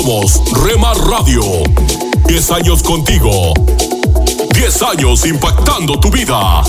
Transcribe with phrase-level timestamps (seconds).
[0.00, 1.42] Somos Remar Radio.
[2.26, 3.52] 10 años contigo.
[4.54, 6.62] 10 años impactando tu vida.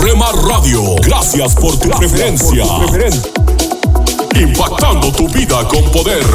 [0.00, 2.64] Remar Radio, gracias por tu preferencia.
[4.34, 6.26] Impactando tu vida con poder.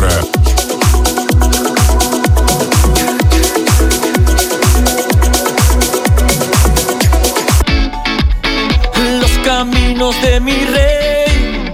[9.19, 11.73] Los caminos de mi rey.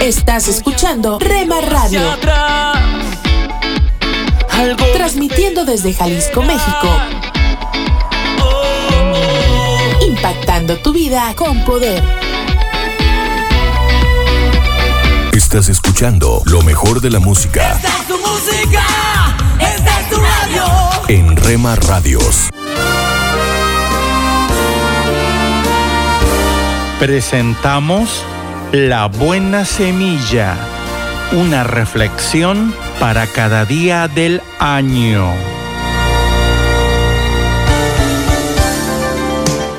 [0.00, 2.00] Estás escuchando Rema Radio.
[4.60, 6.88] Transmitiendo desde Jalisco, México.
[10.06, 12.02] Impactando tu vida con poder.
[15.32, 18.84] Estás escuchando lo mejor de la música Esta es tu música.
[19.58, 20.64] Esta es tu radio.
[21.08, 22.50] en Rema Radios.
[26.98, 28.10] Presentamos
[28.72, 30.54] La Buena Semilla,
[31.32, 35.32] una reflexión para cada día del año.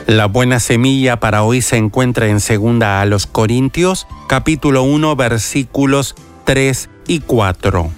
[0.07, 6.15] La buena semilla para hoy se encuentra en segunda a los Corintios, capítulo 1, versículos
[6.45, 7.91] 3 y 4.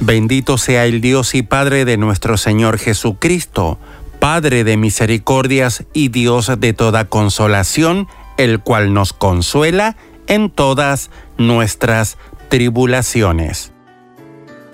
[0.00, 3.78] Bendito sea el Dios y Padre de nuestro Señor Jesucristo,
[4.18, 8.08] Padre de misericordias y Dios de toda consolación,
[8.38, 9.96] el cual nos consuela
[10.26, 12.16] en todas nuestras
[12.48, 13.73] tribulaciones.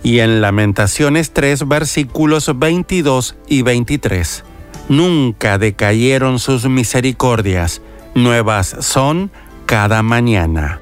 [0.03, 4.45] Y en Lamentaciones 3, versículos 22 y 23.
[4.89, 7.83] Nunca decayeron sus misericordias,
[8.15, 9.31] nuevas son
[9.67, 10.81] cada mañana.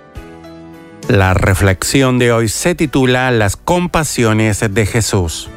[1.08, 5.48] La reflexión de hoy se titula Las compasiones de Jesús.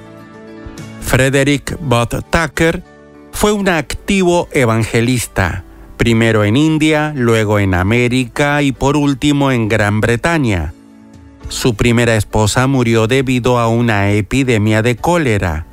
[1.02, 2.84] Frederick Bott Tucker
[3.32, 5.64] fue un activo evangelista,
[5.98, 10.74] primero en India, luego en América y por último en Gran Bretaña.
[11.52, 15.66] Su primera esposa murió debido a una epidemia de cólera.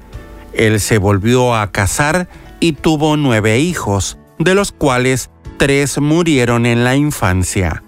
[0.52, 6.82] Él se volvió a casar y tuvo nueve hijos, de los cuales tres murieron en
[6.82, 7.84] la infancia.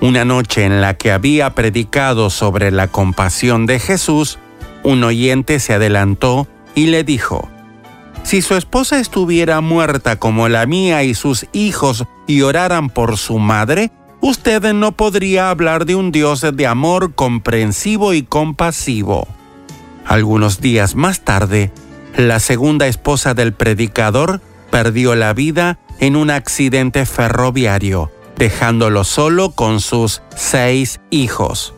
[0.00, 4.38] Una noche en la que había predicado sobre la compasión de Jesús,
[4.82, 7.46] un oyente se adelantó y le dijo,
[8.22, 13.38] Si su esposa estuviera muerta como la mía y sus hijos y oraran por su
[13.38, 19.28] madre, usted no podría hablar de un Dios de amor comprensivo y compasivo.
[20.04, 21.72] Algunos días más tarde,
[22.16, 24.40] la segunda esposa del predicador
[24.70, 31.74] perdió la vida en un accidente ferroviario, dejándolo solo con sus seis hijos.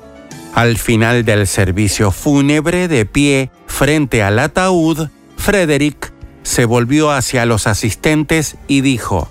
[0.55, 6.13] Al final del servicio fúnebre de pie frente al ataúd, Frederick
[6.43, 9.29] se volvió hacia los asistentes y dijo,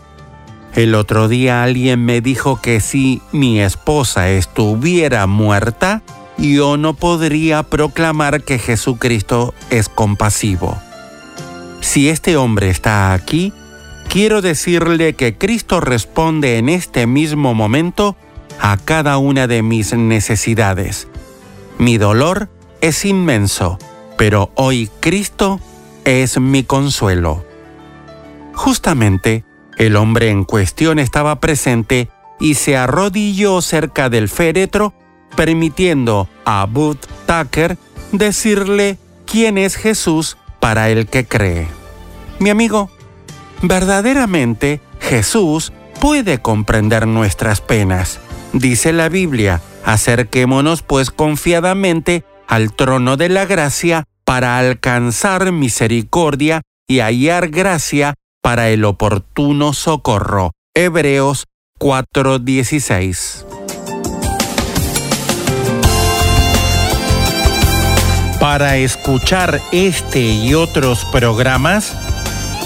[0.76, 6.04] El otro día alguien me dijo que si mi esposa estuviera muerta,
[6.38, 10.78] yo no podría proclamar que Jesucristo es compasivo.
[11.82, 13.54] Si este hombre está aquí,
[14.08, 18.16] quiero decirle que Cristo responde en este mismo momento
[18.60, 21.08] a cada una de mis necesidades.
[21.78, 22.50] Mi dolor
[22.82, 23.78] es inmenso,
[24.18, 25.60] pero hoy Cristo
[26.06, 27.46] es mi consuelo.
[28.54, 29.44] Justamente,
[29.78, 34.94] el hombre en cuestión estaba presente y se arrodilló cerca del féretro,
[35.36, 37.78] permitiendo a Bud Tucker
[38.12, 41.68] decirle quién es Jesús para el que cree.
[42.40, 42.90] Mi amigo,
[43.62, 48.20] verdaderamente Jesús puede comprender nuestras penas.
[48.54, 57.00] Dice la Biblia, acerquémonos pues confiadamente al trono de la gracia para alcanzar misericordia y
[57.00, 58.16] hallar gracia
[58.48, 60.54] para el oportuno socorro.
[60.74, 61.48] Hebreos
[61.82, 63.46] 4:16.
[68.40, 71.94] Para escuchar este y otros programas,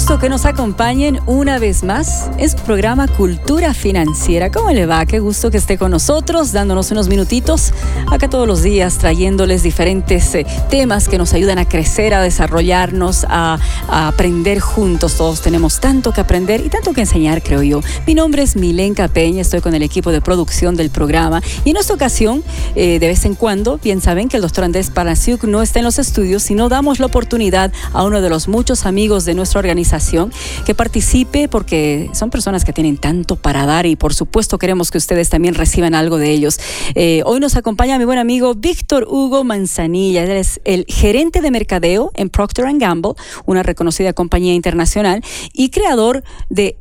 [0.05, 4.51] que nos acompañen una vez más en su programa Cultura Financiera.
[4.51, 5.03] ¿Cómo le va?
[5.07, 7.73] Qué gusto que esté con nosotros, dándonos unos minutitos
[8.09, 13.25] acá todos los días, trayéndoles diferentes eh, temas que nos ayudan a crecer, a desarrollarnos,
[13.27, 13.57] a,
[13.89, 15.15] a aprender juntos.
[15.15, 17.81] Todos tenemos tanto que aprender y tanto que enseñar, creo yo.
[18.05, 21.77] Mi nombre es Milenka Peña, estoy con el equipo de producción del programa y en
[21.77, 22.43] esta ocasión,
[22.75, 25.85] eh, de vez en cuando, bien saben que el doctor Andrés Parasiuk no está en
[25.85, 29.94] los estudios, sino damos la oportunidad a uno de los muchos amigos de nuestra organización
[30.65, 34.97] que participe porque son personas que tienen tanto para dar y por supuesto queremos que
[34.97, 36.59] ustedes también reciban algo de ellos.
[36.95, 40.23] Eh, hoy nos acompaña mi buen amigo Víctor Hugo Manzanilla.
[40.23, 43.13] Él es el gerente de mercadeo en Procter Gamble,
[43.45, 46.77] una reconocida compañía internacional y creador de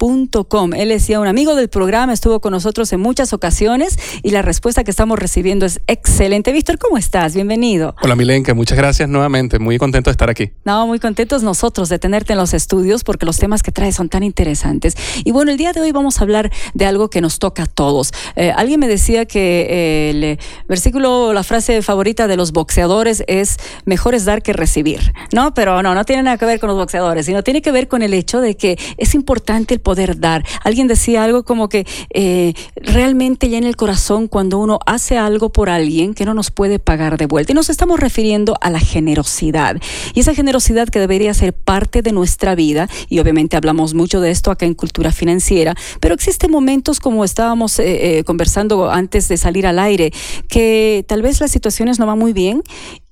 [0.00, 0.74] liderazgohoy.com.
[0.74, 4.84] Él decía un amigo del programa, estuvo con nosotros en muchas ocasiones y la respuesta
[4.84, 6.52] que estamos recibiendo es excelente.
[6.52, 7.34] Víctor, ¿cómo estás?
[7.34, 7.94] Bienvenido.
[8.02, 9.58] Hola Milenka, muchas gracias nuevamente.
[9.58, 10.52] Muy contento de estar aquí.
[10.64, 14.08] No, muy contentos nosotros de tenerte en los estudios porque los temas que traes son
[14.08, 14.96] tan interesantes.
[15.24, 17.66] Y bueno, el día de hoy vamos a hablar de algo que nos toca a
[17.66, 18.12] todos.
[18.36, 20.38] Eh, alguien me decía que eh, el
[20.68, 25.54] versículo, la frase favorita de los boxeadores es mejor es dar que recibir, ¿no?
[25.54, 28.02] Pero no, no tiene nada que ver con los boxeadores, sino tiene que ver con
[28.02, 30.44] el hecho de que es importante el poder dar.
[30.64, 35.50] Alguien decía algo como que eh, realmente ya en el corazón cuando uno hace algo
[35.50, 37.52] por alguien que no nos puede pagar de vuelta.
[37.52, 39.80] Y nos estamos refiriendo a la generosidad.
[40.12, 44.32] Y esa generosidad que debería ser parte de nuestra vida, y obviamente hablamos mucho de
[44.32, 49.36] esto acá en Cultura Financiera, pero existen momentos como estábamos eh, eh, conversando antes de
[49.36, 50.12] salir al aire,
[50.48, 52.64] que tal vez las situaciones no van muy bien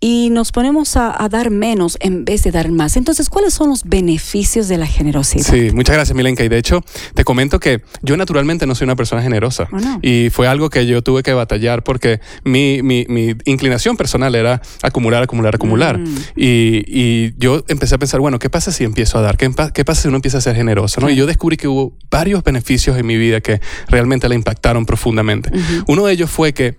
[0.06, 2.98] y nos ponemos a, dar menos en vez de dar más.
[2.98, 5.50] Entonces, ¿cuáles son los beneficios de la generosidad?
[5.50, 6.44] Sí, muchas gracias, Milenka.
[6.44, 6.82] Y de hecho,
[7.14, 9.66] te comento que yo naturalmente no soy una persona generosa.
[10.02, 14.60] Y fue algo que yo tuve que batallar porque mi, mi, mi inclinación personal era
[14.82, 15.98] acumular, acumular, acumular.
[15.98, 16.16] Mm.
[16.36, 19.38] Y, y, yo empecé a pensar, bueno, ¿qué pasa si empiezo a dar?
[19.38, 21.00] ¿Qué, qué pasa si uno empieza a ser generoso?
[21.00, 21.08] ¿no?
[21.08, 25.50] Y yo descubrí que hubo varios beneficios en mi vida que realmente la impactaron profundamente.
[25.86, 26.76] Uno de ellos fue que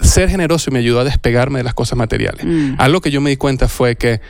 [0.00, 2.44] ser generoso me ayudó a despegarme de las cosas materiales.
[2.44, 2.74] Mm.
[2.78, 4.20] Algo que yo me di cuenta fue que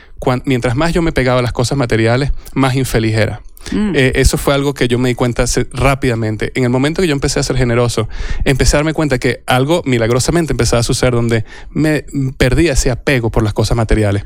[0.45, 3.41] mientras más yo me pegaba a las cosas materiales, más infeliz era.
[3.71, 3.93] Mm.
[3.95, 6.51] Eh, eso fue algo que yo me di cuenta rápidamente.
[6.55, 8.07] En el momento que yo empecé a ser generoso,
[8.43, 12.05] empecé a darme cuenta que algo milagrosamente empezaba a suceder donde me
[12.37, 14.23] perdía ese apego por las cosas materiales.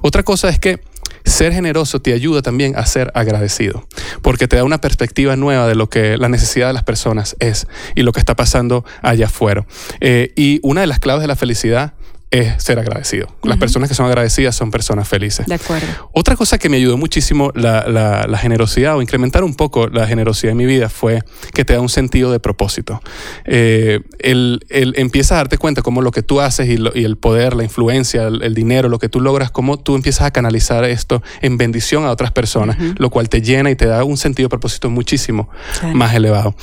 [0.00, 0.80] Otra cosa es que
[1.28, 3.86] ser generoso te ayuda también a ser agradecido,
[4.22, 7.66] porque te da una perspectiva nueva de lo que la necesidad de las personas es
[7.94, 9.66] y lo que está pasando allá afuera.
[10.00, 11.94] Eh, y una de las claves de la felicidad
[12.30, 13.28] es ser agradecido.
[13.42, 15.46] Las personas que son agradecidas son personas felices.
[15.46, 15.86] De acuerdo.
[16.12, 20.58] Otra cosa que me ayudó muchísimo la, generosidad o incrementar un poco la generosidad en
[20.58, 21.22] mi vida fue
[21.54, 23.00] que te da un sentido de propósito.
[23.44, 27.56] Eh, el, el, empiezas a darte cuenta cómo lo que tú haces y, el poder,
[27.56, 31.56] la influencia, el, dinero, lo que tú logras, cómo tú empiezas a canalizar esto en
[31.56, 34.90] bendición a otras personas, lo cual te llena y te da un sentido de propósito
[34.90, 35.48] muchísimo
[35.94, 36.54] más elevado.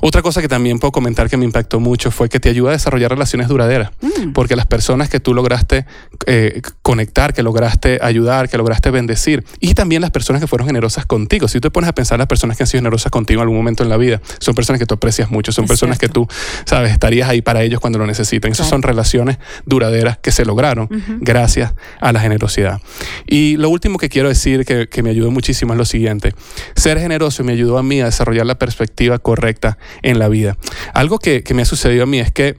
[0.00, 2.72] Otra cosa que también puedo comentar que me impactó mucho fue que te ayuda a
[2.72, 4.32] desarrollar relaciones duraderas, mm.
[4.32, 5.86] porque las personas que tú lograste
[6.26, 9.44] eh, conectar, que lograste ayudar, que lograste bendecir.
[9.60, 11.48] Y también las personas que fueron generosas contigo.
[11.48, 13.56] Si tú te pones a pensar las personas que han sido generosas contigo en algún
[13.56, 16.26] momento en la vida, son personas que tú aprecias mucho, son personas que tú,
[16.64, 18.52] sabes, estarías ahí para ellos cuando lo necesitan.
[18.52, 20.88] Esas son relaciones duraderas que se lograron
[21.20, 22.80] gracias a la generosidad.
[23.26, 26.34] Y lo último que quiero decir que, que me ayudó muchísimo es lo siguiente.
[26.76, 30.56] Ser generoso me ayudó a mí a desarrollar la perspectiva correcta en la vida.
[30.94, 32.56] Algo que, que me ha sucedido a mí es que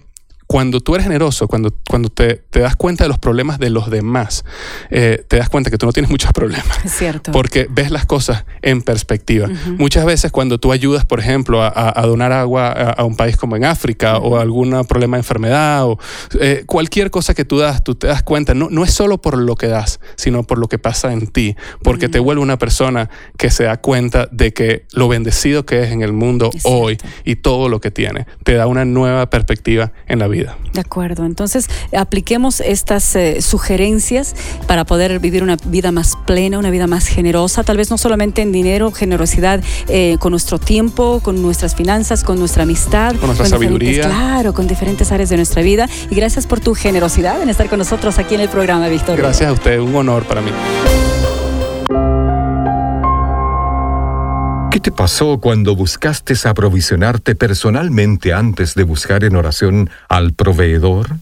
[0.51, 4.43] cuando tú eres generoso, cuando, cuando te, das cuenta de los problemas de los demás,
[4.89, 6.83] eh, te das cuenta que tú no tienes muchos problemas.
[6.83, 7.31] Es cierto.
[7.31, 9.47] Porque ves las cosas en perspectiva.
[9.77, 13.63] Muchas veces cuando tú ayudas, por ejemplo, a, donar agua a, un país como en
[13.63, 15.97] África o algún problema de enfermedad o
[16.41, 19.37] eh, cualquier cosa que tú das, tú te das cuenta, no, no es solo por
[19.37, 23.09] lo que das, sino por lo que pasa en ti, porque te vuelve una persona
[23.37, 27.37] que se da cuenta de que lo bendecido que es en el mundo hoy y
[27.37, 30.40] todo lo que tiene, te da una nueva perspectiva en la vida.
[30.73, 34.35] De acuerdo, entonces apliquemos estas eh, sugerencias
[34.67, 38.41] para poder vivir una vida más plena, una vida más generosa, tal vez no solamente
[38.41, 43.47] en dinero, generosidad eh, con nuestro tiempo, con nuestras finanzas, con nuestra amistad, con nuestra
[43.47, 44.03] sabiduría.
[44.03, 45.89] Claro, con diferentes áreas de nuestra vida.
[46.09, 49.17] Y gracias por tu generosidad en estar con nosotros aquí en el programa, Víctor.
[49.17, 50.51] Gracias a usted, un honor para mí.
[54.81, 61.17] ¿Qué te pasó cuando buscaste aprovisionarte personalmente antes de buscar en oración al proveedor?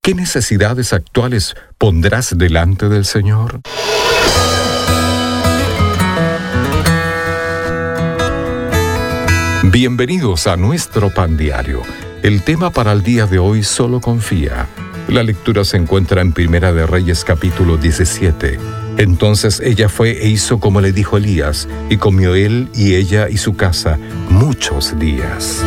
[0.00, 3.60] ¿Qué necesidades actuales pondrás delante del Señor?
[9.64, 11.82] Bienvenidos a nuestro pan diario.
[12.22, 14.68] El tema para el día de hoy solo confía.
[15.08, 18.81] La lectura se encuentra en Primera de Reyes capítulo 17.
[18.98, 23.36] Entonces ella fue e hizo como le dijo Elías, y comió él y ella y
[23.36, 25.64] su casa muchos días.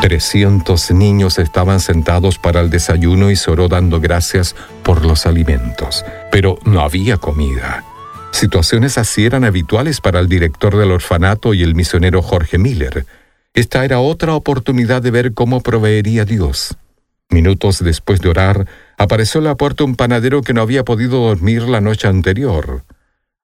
[0.00, 6.58] Trescientos niños estaban sentados para el desayuno y soró dando gracias por los alimentos, pero
[6.64, 7.84] no había comida.
[8.32, 13.04] Situaciones así eran habituales para el director del orfanato y el misionero Jorge Miller.
[13.52, 16.76] Esta era otra oportunidad de ver cómo proveería Dios.
[17.30, 18.66] Minutos después de orar,
[18.98, 22.84] apareció en la puerta un panadero que no había podido dormir la noche anterior.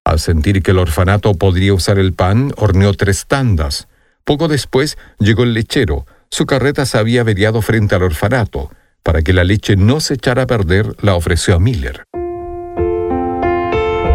[0.04, 3.88] Al sentir que el orfanato podría usar el pan, horneó tres tandas.
[4.24, 6.06] Poco después llegó el lechero.
[6.30, 8.70] Su carreta se había averiado frente al orfanato.
[9.02, 12.02] Para que la leche no se echara a perder, la ofreció a Miller.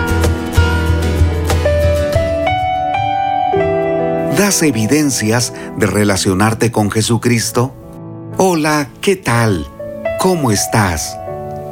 [4.38, 7.76] ¿Das evidencias de relacionarte con Jesucristo?
[8.38, 9.68] Hola, ¿qué tal?
[10.22, 11.18] ¿Cómo estás?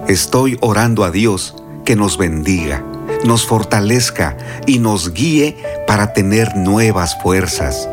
[0.07, 1.55] Estoy orando a Dios
[1.86, 2.83] que nos bendiga,
[3.24, 4.36] nos fortalezca
[4.67, 5.55] y nos guíe
[5.88, 7.88] para tener nuevas fuerzas.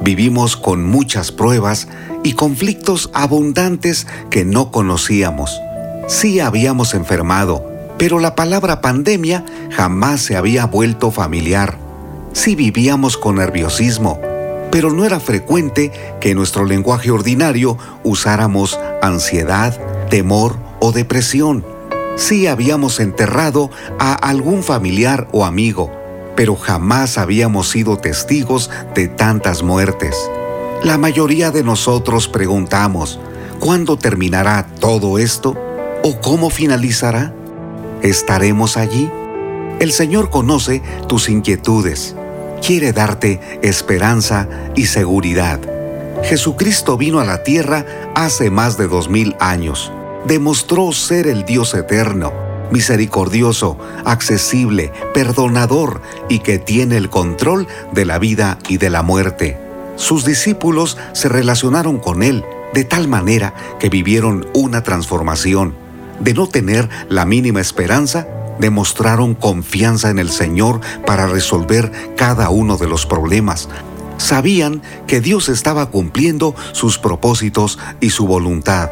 [0.00, 1.86] Vivimos con muchas pruebas
[2.24, 5.60] y conflictos abundantes que no conocíamos.
[6.08, 11.76] Sí habíamos enfermado, pero la palabra pandemia jamás se había vuelto familiar.
[12.32, 14.18] Sí vivíamos con nerviosismo,
[14.72, 21.64] pero no era frecuente que en nuestro lenguaje ordinario usáramos ansiedad, temor o depresión.
[22.16, 25.90] Sí habíamos enterrado a algún familiar o amigo,
[26.36, 30.16] pero jamás habíamos sido testigos de tantas muertes.
[30.82, 33.20] La mayoría de nosotros preguntamos,
[33.58, 35.54] ¿cuándo terminará todo esto?
[36.02, 37.34] ¿O cómo finalizará?
[38.02, 39.10] ¿Estaremos allí?
[39.78, 42.16] El Señor conoce tus inquietudes.
[42.66, 45.60] Quiere darte esperanza y seguridad.
[46.22, 49.92] Jesucristo vino a la tierra hace más de dos mil años.
[50.26, 52.32] Demostró ser el Dios eterno,
[52.70, 59.58] misericordioso, accesible, perdonador y que tiene el control de la vida y de la muerte.
[59.96, 65.74] Sus discípulos se relacionaron con Él de tal manera que vivieron una transformación
[66.20, 72.76] de no tener la mínima esperanza, demostraron confianza en el Señor para resolver cada uno
[72.76, 73.68] de los problemas.
[74.18, 78.90] Sabían que Dios estaba cumpliendo sus propósitos y su voluntad.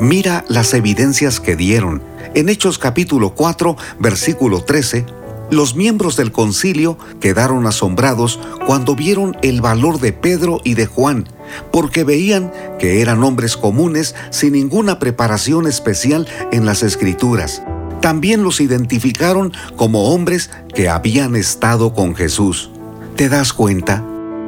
[0.00, 2.02] Mira las evidencias que dieron.
[2.34, 5.06] En Hechos capítulo 4, versículo 13,
[5.50, 11.28] los miembros del concilio quedaron asombrados cuando vieron el valor de Pedro y de Juan,
[11.70, 17.62] porque veían que eran hombres comunes sin ninguna preparación especial en las escrituras.
[18.00, 22.70] También los identificaron como hombres que habían estado con Jesús.
[23.14, 24.04] ¿Te das cuenta?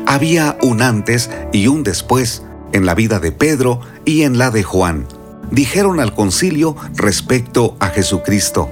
[0.06, 4.64] Había un antes y un después en la vida de Pedro y en la de
[4.64, 5.06] Juan.
[5.50, 8.70] Dijeron al concilio respecto a Jesucristo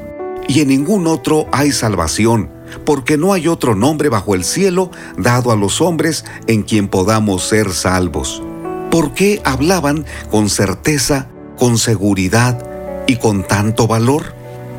[0.49, 2.51] y en ningún otro hay salvación,
[2.85, 7.45] porque no hay otro nombre bajo el cielo dado a los hombres en quien podamos
[7.45, 8.43] ser salvos.
[8.91, 11.29] ¿Por qué hablaban con certeza,
[11.59, 12.65] con seguridad
[13.07, 14.35] y con tanto valor?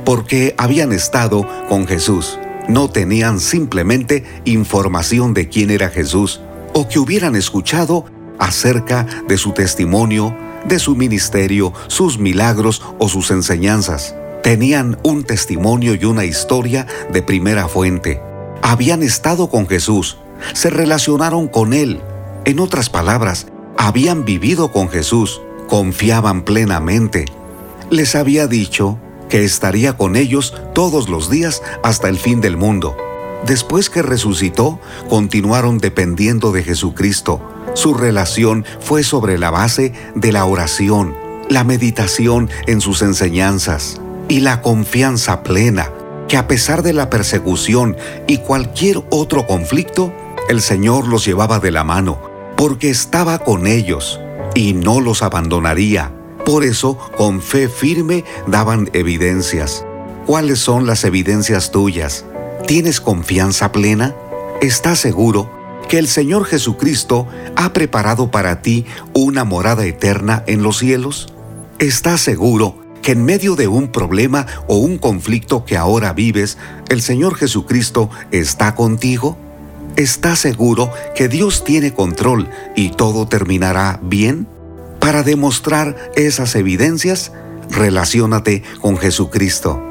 [0.05, 2.37] Porque habían estado con Jesús.
[2.67, 6.41] No tenían simplemente información de quién era Jesús
[6.73, 8.05] o que hubieran escuchado
[8.39, 10.35] acerca de su testimonio,
[10.67, 17.24] de su ministerio, sus milagros o sus enseñanzas tenían un testimonio y una historia de
[17.24, 18.22] primera fuente.
[18.62, 20.19] Habían estado con Jesús,
[20.53, 22.00] se relacionaron con Él.
[22.45, 27.25] En otras palabras, habían vivido con Jesús, confiaban plenamente.
[27.89, 32.95] Les había dicho que estaría con ellos todos los días hasta el fin del mundo.
[33.48, 34.79] Después que resucitó,
[35.10, 37.41] continuaron dependiendo de Jesucristo.
[37.75, 41.13] Su relación fue sobre la base de la oración,
[41.50, 45.91] la meditación en sus enseñanzas y la confianza plena
[46.29, 50.13] que a pesar de la persecución y cualquier otro conflicto,
[50.50, 52.20] el Señor los llevaba de la mano,
[52.55, 54.22] porque estaba con ellos
[54.55, 56.12] y no los abandonaría.
[56.46, 59.86] Por eso, con fe firme, daban evidencias.
[60.25, 62.25] ¿Cuáles son las evidencias tuyas?
[62.65, 64.15] ¿Tienes confianza plena?
[64.62, 70.80] ¿Estás seguro que el Señor Jesucristo ha preparado para ti una morada eterna en los
[70.80, 71.34] cielos?
[71.80, 76.58] ¿Estás seguro que en medio de un problema o un conflicto que ahora vives,
[76.89, 79.38] el Señor Jesucristo está contigo?
[79.96, 84.48] ¿Estás seguro que Dios tiene control y todo terminará bien?
[85.00, 87.32] Para demostrar esas evidencias,
[87.70, 89.82] relaciónate con Jesucristo.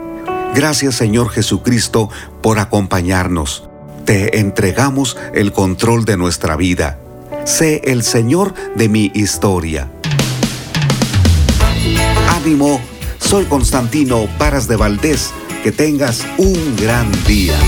[0.55, 2.11] Gracias Señor Jesucristo
[2.43, 3.69] por acompañarnos.
[4.05, 6.99] Te entregamos el control de nuestra vida.
[7.45, 9.91] Sé el Señor de mi historia.
[12.29, 12.81] Ánimo,
[13.19, 15.33] soy Constantino Paras de Valdés.
[15.63, 17.59] Que tengas un gran día.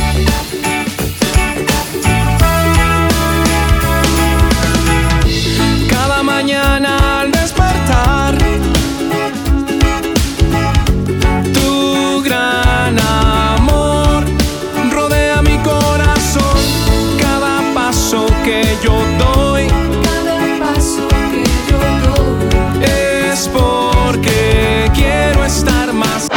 [18.47, 19.67] Que yo doy,
[20.05, 22.85] cada paso que yo doy,
[23.29, 26.29] es porque quiero estar más.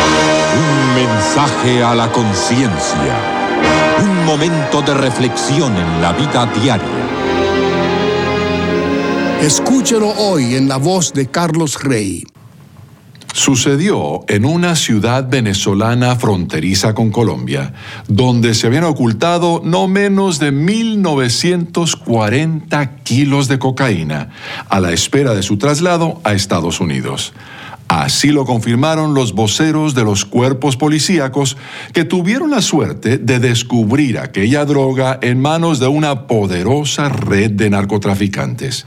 [0.58, 3.14] Un mensaje a la conciencia.
[4.02, 6.88] Un momento de reflexión en la vida diaria.
[9.44, 12.24] Escúchelo hoy en la voz de Carlos Rey.
[13.40, 17.72] Sucedió en una ciudad venezolana fronteriza con Colombia,
[18.10, 24.32] donde se habían ocultado no menos de 1.940 kilos de cocaína
[24.68, 27.32] a la espera de su traslado a Estados Unidos.
[27.88, 31.56] Así lo confirmaron los voceros de los cuerpos policíacos
[31.94, 37.70] que tuvieron la suerte de descubrir aquella droga en manos de una poderosa red de
[37.70, 38.86] narcotraficantes.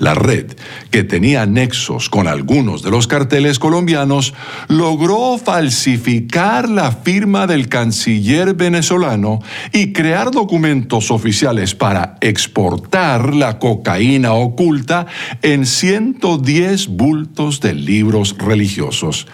[0.00, 0.52] La red,
[0.90, 4.32] que tenía nexos con algunos de los carteles colombianos,
[4.66, 9.40] logró falsificar la firma del canciller venezolano
[9.74, 15.06] y crear documentos oficiales para exportar la cocaína oculta
[15.42, 19.26] en 110 bultos de libros religiosos.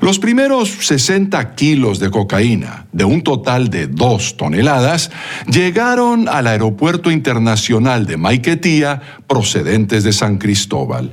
[0.00, 5.12] Los primeros 60 kilos de cocaína, de un total de 2 toneladas,
[5.46, 11.12] llegaron al Aeropuerto Internacional de Maiquetía procedentes de San Cristóbal.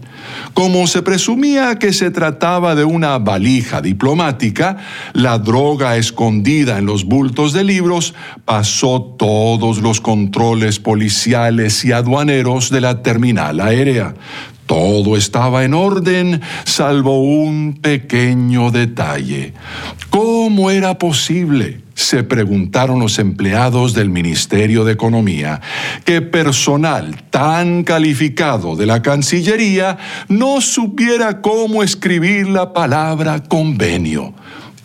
[0.54, 4.78] Como se presumía que se trataba de una valija diplomática,
[5.14, 8.14] la droga escondida en los bultos de libros
[8.46, 14.16] pasó todos los controles policiales y aduaneros de la terminal aérea.
[14.66, 19.54] Todo estaba en orden, salvo un pequeño detalle.
[20.10, 21.86] ¿Cómo era posible?
[21.96, 25.62] se preguntaron los empleados del Ministerio de Economía,
[26.04, 29.98] que personal tan calificado de la Cancillería
[30.28, 34.34] no supiera cómo escribir la palabra convenio.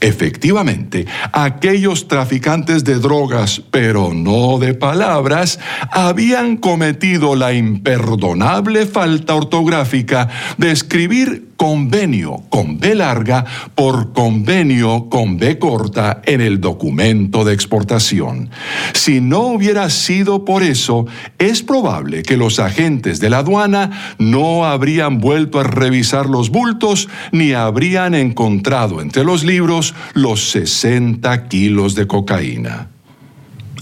[0.00, 5.60] Efectivamente, aquellos traficantes de drogas, pero no de palabras,
[5.90, 13.44] habían cometido la imperdonable falta ortográfica de escribir convenio con B larga
[13.74, 18.48] por convenio con B corta en el documento de exportación.
[18.94, 21.04] Si no hubiera sido por eso,
[21.38, 27.10] es probable que los agentes de la aduana no habrían vuelto a revisar los bultos
[27.30, 32.88] ni habrían encontrado entre los libros los 60 kilos de cocaína.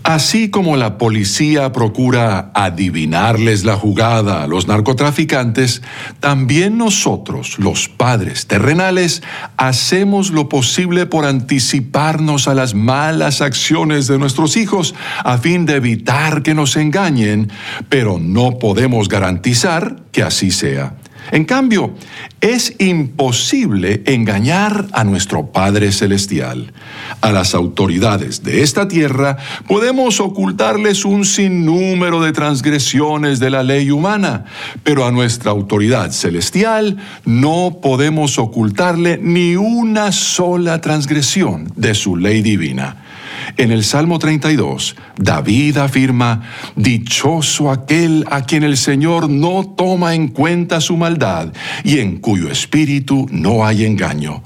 [0.08, 5.82] Así como la policía procura adivinarles la jugada a los narcotraficantes,
[6.18, 9.22] también nosotros, los padres terrenales,
[9.58, 14.94] hacemos lo posible por anticiparnos a las malas acciones de nuestros hijos
[15.24, 17.52] a fin de evitar que nos engañen,
[17.90, 20.94] pero no podemos garantizar que así sea.
[21.30, 21.94] En cambio,
[22.40, 26.72] es imposible engañar a nuestro Padre Celestial.
[27.20, 29.36] A las autoridades de esta tierra
[29.66, 34.44] podemos ocultarles un sinnúmero de transgresiones de la ley humana,
[34.82, 42.42] pero a nuestra autoridad celestial no podemos ocultarle ni una sola transgresión de su ley
[42.42, 43.07] divina.
[43.56, 46.42] En el Salmo 32, David afirma,
[46.76, 51.52] Dichoso aquel a quien el Señor no toma en cuenta su maldad
[51.84, 54.42] y en cuyo espíritu no hay engaño.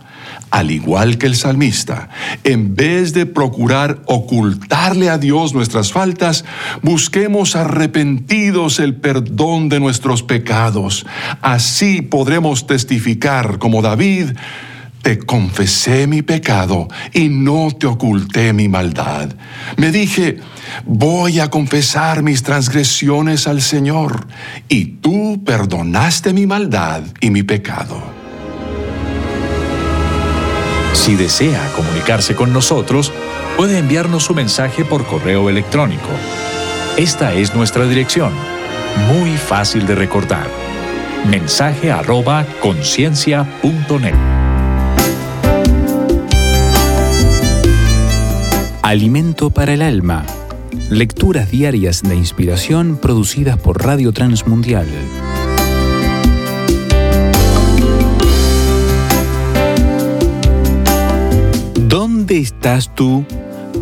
[0.50, 2.10] Al igual que el salmista,
[2.44, 6.44] en vez de procurar ocultarle a Dios nuestras faltas,
[6.82, 11.06] busquemos arrepentidos el perdón de nuestros pecados.
[11.40, 14.32] Así podremos testificar como David,
[15.02, 19.34] te confesé mi pecado y no te oculté mi maldad.
[19.76, 20.38] Me dije,
[20.86, 24.26] voy a confesar mis transgresiones al Señor,
[24.68, 28.00] y tú perdonaste mi maldad y mi pecado.
[30.94, 33.12] Si desea comunicarse con nosotros,
[33.56, 36.08] puede enviarnos su mensaje por correo electrónico.
[36.96, 38.32] Esta es nuestra dirección,
[39.08, 40.48] muy fácil de recordar.
[41.24, 44.41] Mensaje arroba conciencia.net.
[48.92, 50.26] Alimento para el alma.
[50.90, 54.86] Lecturas diarias de inspiración producidas por Radio Transmundial.
[61.88, 63.24] ¿Dónde estás tú?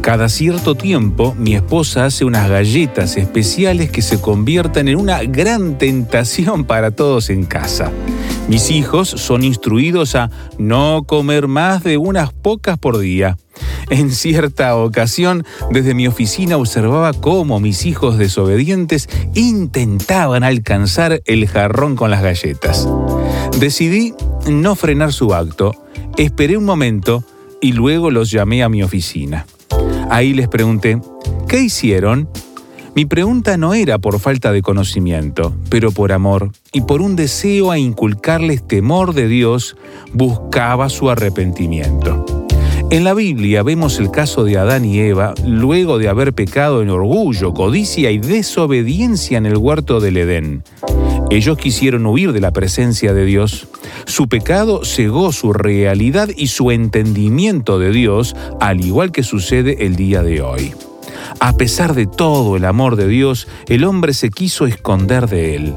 [0.00, 5.76] Cada cierto tiempo mi esposa hace unas galletas especiales que se convierten en una gran
[5.76, 7.90] tentación para todos en casa.
[8.48, 13.36] Mis hijos son instruidos a no comer más de unas pocas por día.
[13.90, 21.96] En cierta ocasión, desde mi oficina observaba cómo mis hijos desobedientes intentaban alcanzar el jarrón
[21.96, 22.88] con las galletas.
[23.58, 24.14] Decidí
[24.48, 25.74] no frenar su acto,
[26.16, 27.24] esperé un momento
[27.60, 29.46] y luego los llamé a mi oficina.
[30.08, 31.00] Ahí les pregunté,
[31.48, 32.28] ¿qué hicieron?
[32.94, 37.70] Mi pregunta no era por falta de conocimiento, pero por amor y por un deseo
[37.70, 39.76] a inculcarles temor de Dios,
[40.12, 42.24] buscaba su arrepentimiento.
[42.90, 46.90] En la Biblia vemos el caso de Adán y Eva luego de haber pecado en
[46.90, 50.64] orgullo, codicia y desobediencia en el huerto del Edén.
[51.30, 53.68] Ellos quisieron huir de la presencia de Dios.
[54.06, 59.94] Su pecado cegó su realidad y su entendimiento de Dios, al igual que sucede el
[59.94, 60.74] día de hoy.
[61.38, 65.74] A pesar de todo el amor de Dios, el hombre se quiso esconder de él.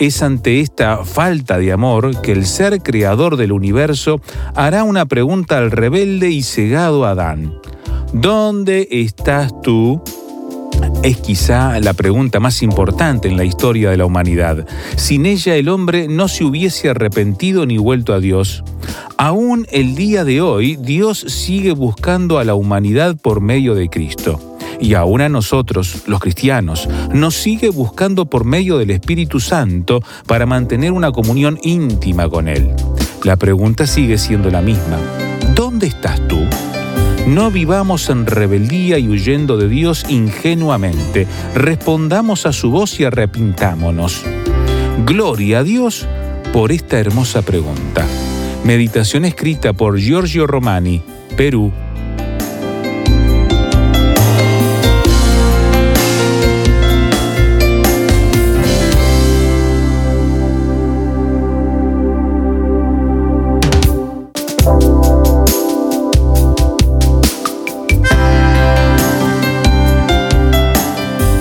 [0.00, 4.22] Es ante esta falta de amor que el ser creador del universo
[4.54, 7.52] hará una pregunta al rebelde y cegado Adán.
[8.14, 10.02] ¿Dónde estás tú?
[11.02, 14.66] Es quizá la pregunta más importante en la historia de la humanidad.
[14.96, 18.64] Sin ella el hombre no se hubiese arrepentido ni vuelto a Dios.
[19.18, 24.49] Aún el día de hoy Dios sigue buscando a la humanidad por medio de Cristo
[24.80, 30.46] y aún a nosotros, los cristianos, nos sigue buscando por medio del Espíritu Santo para
[30.46, 32.74] mantener una comunión íntima con Él.
[33.22, 34.98] La pregunta sigue siendo la misma.
[35.54, 36.38] ¿Dónde estás tú?
[37.26, 41.26] No vivamos en rebeldía y huyendo de Dios ingenuamente.
[41.54, 44.22] Respondamos a su voz y arrepintámonos.
[45.04, 46.06] Gloria a Dios
[46.52, 48.06] por esta hermosa pregunta.
[48.64, 51.02] Meditación escrita por Giorgio Romani,
[51.36, 51.72] Perú,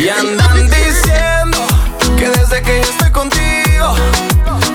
[0.00, 1.58] Y andan diciendo
[2.16, 3.94] que desde que yo estoy contigo,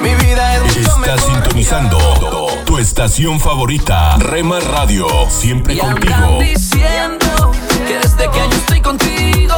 [0.01, 6.13] mi vida es mucho Estás sintonizando tu estación favorita, Rema Radio, siempre Y contigo.
[6.13, 7.51] andan diciendo
[7.87, 9.55] que desde que yo estoy contigo,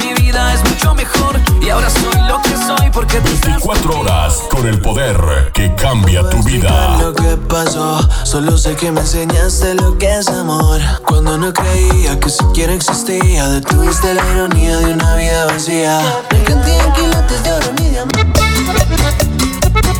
[0.00, 1.45] mi vida es mucho mejor
[1.76, 6.28] ahora soy lo que soy porque tú estás 24 horas con el poder que cambia
[6.28, 6.96] tu vida.
[6.98, 10.80] lo que pasó, solo sé que me enseñaste lo que es amor.
[11.06, 16.00] Cuando no creía que siquiera existía, detuviste la ironía de una vida vacía.
[16.32, 18.26] Me canté en quilates de oro ni de amor.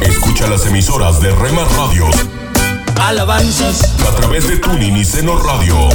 [0.01, 2.17] Escucha las emisoras de Rema Radios
[3.01, 5.89] Alabanzas, a través de Tuning y Seno Radio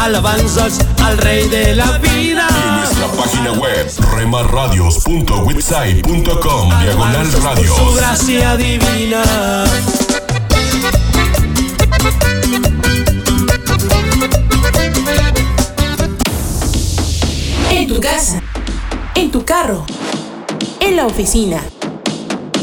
[0.00, 2.46] alabanzas al rey de la vida.
[2.48, 7.76] y nuestra página web remarradios.website.com diagonal radios.
[7.76, 9.22] Su gracia divina.
[17.70, 18.42] En tu casa,
[19.14, 19.84] en tu carro,
[20.80, 21.62] en la oficina,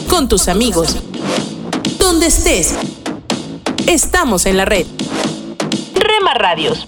[0.10, 0.96] con tus amigos,
[2.00, 2.74] donde estés.
[3.88, 4.88] Estamos en la red.
[5.94, 6.88] Rema Radios.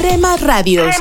[0.00, 0.94] Rema Radios.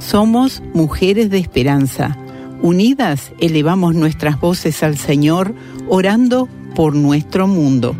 [0.00, 2.16] Somos Mujeres de Esperanza,
[2.60, 5.54] Unidas elevamos nuestras voces al Señor,
[5.88, 7.94] orando por nuestro mundo.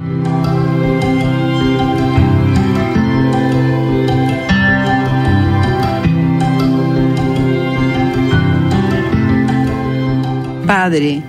[10.68, 11.22] Padre,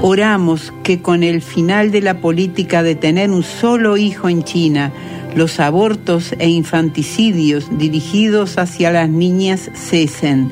[0.00, 4.92] oramos que con el final de la política de tener un solo hijo en China,
[5.36, 10.50] los abortos e infanticidios dirigidos hacia las niñas cesen.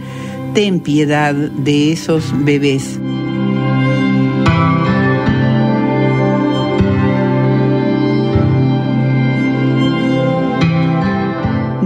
[0.53, 3.01] Ten piedad de esos bebés.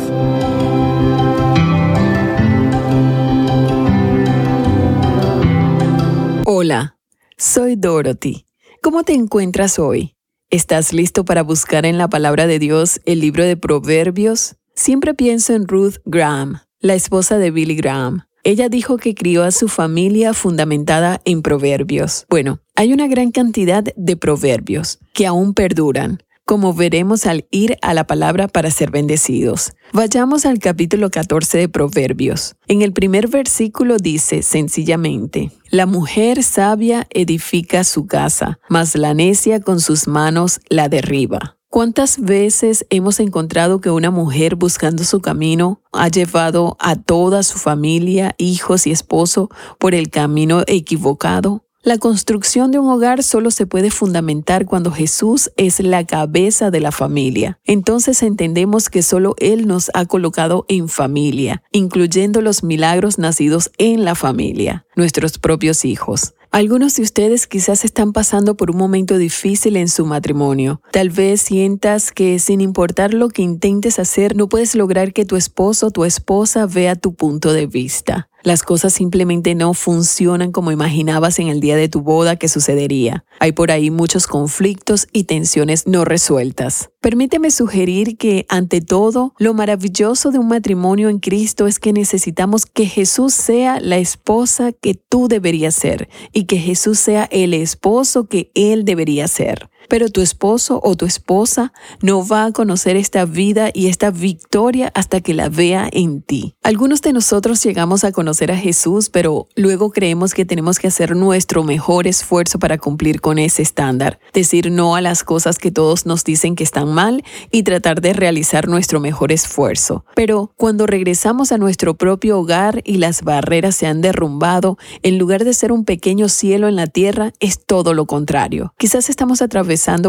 [6.46, 6.98] Hola,
[7.38, 8.46] soy Dorothy.
[8.82, 10.16] ¿Cómo te encuentras hoy?
[10.52, 14.56] ¿Estás listo para buscar en la palabra de Dios el libro de Proverbios?
[14.74, 18.24] Siempre pienso en Ruth Graham, la esposa de Billy Graham.
[18.44, 22.26] Ella dijo que crió a su familia fundamentada en proverbios.
[22.32, 27.94] Bueno, hay una gran cantidad de proverbios que aún perduran, como veremos al ir a
[27.94, 29.74] la palabra para ser bendecidos.
[29.94, 32.56] Vayamos al capítulo 14 de Proverbios.
[32.68, 39.62] En el primer versículo dice sencillamente, La mujer sabia edifica su casa, mas la necia
[39.62, 41.58] con sus manos la derriba.
[41.70, 47.60] ¿Cuántas veces hemos encontrado que una mujer buscando su camino ha llevado a toda su
[47.60, 51.64] familia, hijos y esposo por el camino equivocado?
[51.82, 56.82] La construcción de un hogar solo se puede fundamentar cuando Jesús es la cabeza de
[56.82, 57.58] la familia.
[57.64, 64.04] Entonces entendemos que solo Él nos ha colocado en familia, incluyendo los milagros nacidos en
[64.04, 66.34] la familia, nuestros propios hijos.
[66.52, 70.82] Algunos de ustedes quizás están pasando por un momento difícil en su matrimonio.
[70.92, 75.36] Tal vez sientas que sin importar lo que intentes hacer, no puedes lograr que tu
[75.36, 78.29] esposo o tu esposa vea tu punto de vista.
[78.44, 83.26] Las cosas simplemente no funcionan como imaginabas en el día de tu boda que sucedería.
[83.40, 86.90] Hay por ahí muchos conflictos y tensiones no resueltas.
[87.02, 92.66] Permíteme sugerir que, ante todo, lo maravilloso de un matrimonio en Cristo es que necesitamos
[92.66, 98.28] que Jesús sea la esposa que tú deberías ser y que Jesús sea el esposo
[98.28, 103.26] que Él debería ser pero tu esposo o tu esposa no va a conocer esta
[103.26, 106.56] vida y esta victoria hasta que la vea en ti.
[106.64, 111.16] Algunos de nosotros llegamos a conocer a Jesús, pero luego creemos que tenemos que hacer
[111.16, 116.06] nuestro mejor esfuerzo para cumplir con ese estándar, decir no a las cosas que todos
[116.06, 120.06] nos dicen que están mal y tratar de realizar nuestro mejor esfuerzo.
[120.16, 125.44] Pero cuando regresamos a nuestro propio hogar y las barreras se han derrumbado, en lugar
[125.44, 128.74] de ser un pequeño cielo en la tierra, es todo lo contrario.
[128.78, 129.42] Quizás estamos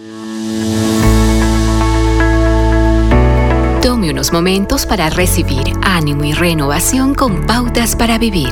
[3.83, 8.51] Tome unos momentos para recibir ánimo y renovación con pautas para vivir.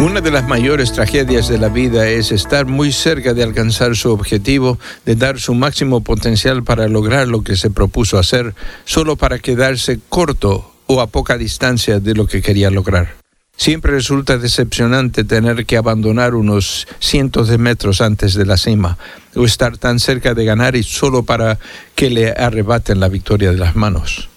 [0.00, 4.12] Una de las mayores tragedias de la vida es estar muy cerca de alcanzar su
[4.12, 9.40] objetivo, de dar su máximo potencial para lograr lo que se propuso hacer, solo para
[9.40, 13.17] quedarse corto o a poca distancia de lo que quería lograr.
[13.58, 18.96] Siempre resulta decepcionante tener que abandonar unos cientos de metros antes de la cima,
[19.36, 21.58] o estar tan cerca de ganar y solo para
[21.94, 24.30] que le arrebaten la victoria de las manos.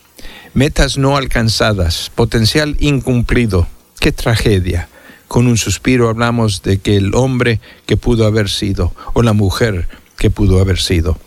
[0.54, 3.68] Metas no alcanzadas, potencial incumplido.
[4.02, 4.90] ¡Qué tragedia!
[5.32, 9.88] con un suspiro hablamos de que el hombre que pudo haber sido o la mujer
[10.18, 11.18] que pudo haber sido.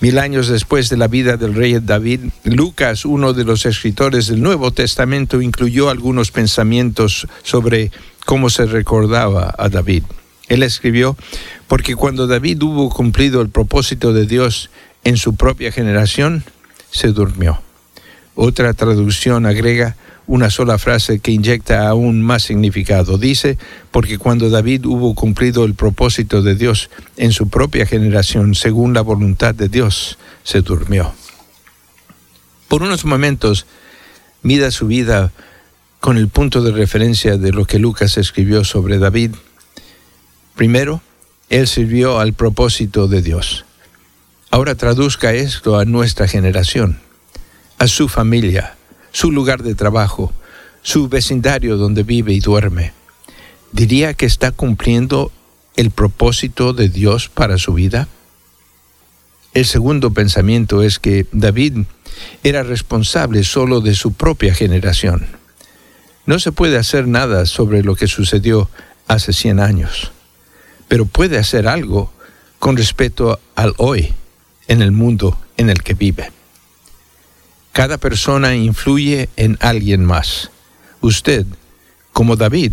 [0.00, 4.42] Mil años después de la vida del rey David, Lucas, uno de los escritores del
[4.42, 7.90] Nuevo Testamento, incluyó algunos pensamientos sobre
[8.24, 10.04] cómo se recordaba a David.
[10.48, 11.18] Él escribió,
[11.68, 14.70] porque cuando David hubo cumplido el propósito de Dios
[15.04, 16.44] en su propia generación,
[16.90, 17.60] se durmió.
[18.34, 19.96] Otra traducción agrega,
[20.30, 23.18] una sola frase que inyecta aún más significado.
[23.18, 23.58] Dice,
[23.90, 29.00] porque cuando David hubo cumplido el propósito de Dios en su propia generación, según la
[29.00, 31.12] voluntad de Dios, se durmió.
[32.68, 33.66] Por unos momentos,
[34.42, 35.32] mida su vida
[35.98, 39.32] con el punto de referencia de lo que Lucas escribió sobre David.
[40.54, 41.02] Primero,
[41.48, 43.64] él sirvió al propósito de Dios.
[44.52, 47.00] Ahora traduzca esto a nuestra generación,
[47.78, 48.76] a su familia,
[49.12, 50.32] su lugar de trabajo,
[50.82, 52.92] su vecindario donde vive y duerme.
[53.72, 55.30] ¿Diría que está cumpliendo
[55.76, 58.08] el propósito de Dios para su vida?
[59.52, 61.78] El segundo pensamiento es que David
[62.42, 65.26] era responsable solo de su propia generación.
[66.26, 68.68] No se puede hacer nada sobre lo que sucedió
[69.08, 70.12] hace 100 años,
[70.86, 72.12] pero puede hacer algo
[72.58, 74.14] con respecto al hoy
[74.68, 76.30] en el mundo en el que vive.
[77.72, 80.50] Cada persona influye en alguien más.
[81.00, 81.46] Usted,
[82.12, 82.72] como David,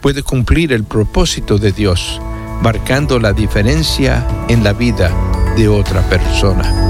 [0.00, 2.20] puede cumplir el propósito de Dios,
[2.62, 5.10] marcando la diferencia en la vida
[5.56, 6.88] de otra persona.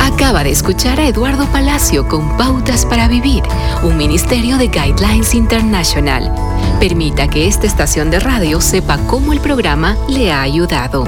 [0.00, 3.42] Acaba de escuchar a Eduardo Palacio con Pautas para Vivir,
[3.82, 6.32] un ministerio de Guidelines International.
[6.80, 11.04] Permita que esta estación de radio sepa cómo el programa le ha ayudado.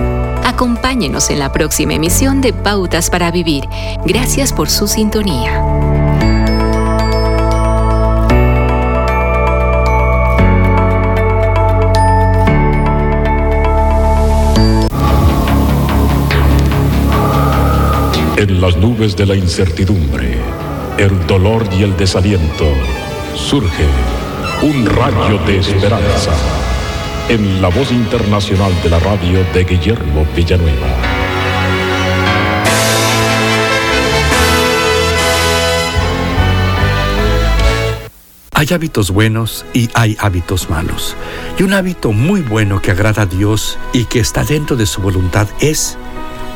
[0.60, 3.66] Acompáñenos en la próxima emisión de Pautas para Vivir.
[4.04, 5.64] Gracias por su sintonía.
[18.36, 20.36] En las nubes de la incertidumbre,
[20.98, 22.66] el dolor y el desaliento,
[23.34, 23.86] surge
[24.60, 26.69] un rayo de esperanza
[27.28, 30.88] en la voz internacional de la radio de Guillermo Villanueva.
[38.60, 41.16] Hay hábitos buenos y hay hábitos malos.
[41.58, 45.00] Y un hábito muy bueno que agrada a Dios y que está dentro de su
[45.00, 45.96] voluntad es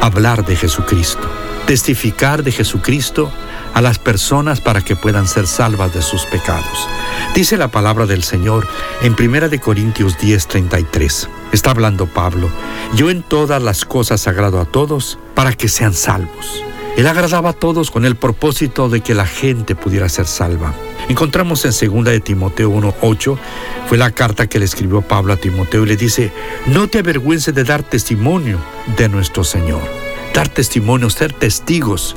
[0.02, 1.26] hablar de Jesucristo,
[1.66, 3.30] testificar de Jesucristo
[3.72, 6.88] a las personas para que puedan ser salvas de sus pecados.
[7.34, 8.66] Dice la palabra del Señor
[9.02, 11.28] en 1 de Corintios 10:33.
[11.52, 12.48] Está hablando Pablo,
[12.94, 16.62] yo en todas las cosas agrado a todos para que sean salvos.
[16.96, 20.72] Él agradaba a todos con el propósito de que la gente pudiera ser salva.
[21.08, 23.36] Encontramos en 2 de Timoteo 1:8,
[23.88, 26.32] fue la carta que le escribió Pablo a Timoteo y le dice,
[26.66, 28.58] no te avergüences de dar testimonio
[28.96, 30.03] de nuestro Señor
[30.34, 32.16] dar testimonio, ser testigos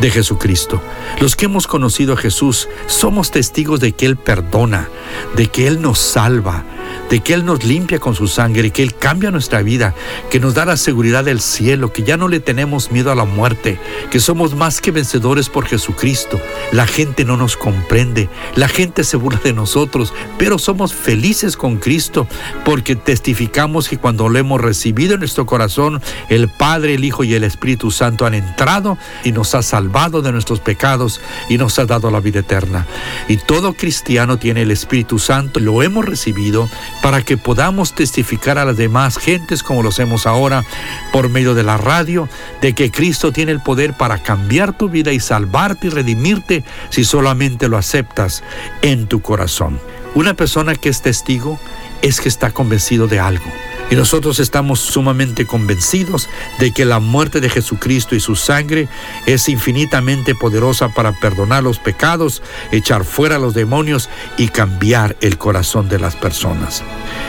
[0.00, 0.80] de Jesucristo.
[1.20, 4.88] Los que hemos conocido a Jesús somos testigos de que Él perdona,
[5.34, 6.64] de que Él nos salva,
[7.10, 9.94] de que Él nos limpia con su sangre, que Él cambia nuestra vida,
[10.30, 13.24] que nos da la seguridad del cielo, que ya no le tenemos miedo a la
[13.24, 13.78] muerte,
[14.10, 16.40] que somos más que vencedores por Jesucristo.
[16.72, 21.76] La gente no nos comprende, la gente se burla de nosotros, pero somos felices con
[21.76, 22.26] Cristo
[22.64, 27.34] porque testificamos que cuando lo hemos recibido en nuestro corazón, el Padre, el Hijo y
[27.34, 31.86] el Espíritu Santo han entrado y nos ha salvado de nuestros pecados y nos ha
[31.86, 32.86] dado la vida eterna.
[33.28, 36.68] Y todo cristiano tiene el Espíritu Santo, lo hemos recibido
[37.02, 40.64] para que podamos testificar a las demás gentes como lo hacemos ahora
[41.12, 42.28] por medio de la radio,
[42.60, 47.04] de que Cristo tiene el poder para cambiar tu vida y salvarte y redimirte si
[47.04, 48.42] solamente lo aceptas
[48.82, 49.80] en tu corazón.
[50.14, 51.58] Una persona que es testigo
[52.02, 53.50] es que está convencido de algo.
[53.90, 56.28] Y nosotros estamos sumamente convencidos
[56.58, 58.88] de que la muerte de Jesucristo y su sangre
[59.26, 65.88] es infinitamente poderosa para perdonar los pecados, echar fuera los demonios y cambiar el corazón
[65.88, 66.82] de las personas.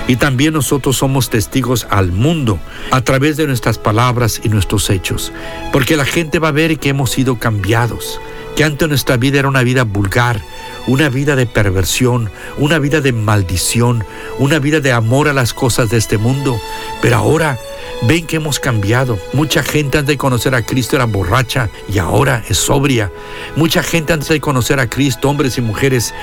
[0.08, 2.60] Y también nosotros somos testigos al mundo
[2.92, 5.32] a través de nuestras palabras y nuestros hechos,
[5.72, 8.20] porque la gente va a ver que hemos sido cambiados,
[8.56, 10.42] que antes nuestra vida era una vida vulgar,
[10.88, 14.06] una vida de perversión, una vida de maldición,
[14.40, 16.60] una vida de amor a las cosas de este mundo.
[17.02, 17.60] Pero ahora
[18.04, 19.20] ven que hemos cambiado.
[19.34, 23.12] Mucha gente antes de conocer a Cristo era borracha y ahora es sobria.
[23.56, 26.14] Mucha gente antes de conocer a Cristo, hombres y mujeres,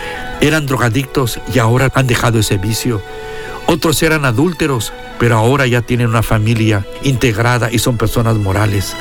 [0.41, 3.03] eran drogadictos y ahora han dejado ese vicio.
[3.67, 8.95] Otros eran adúlteros, pero ahora ya tienen una familia integrada y son personas morales.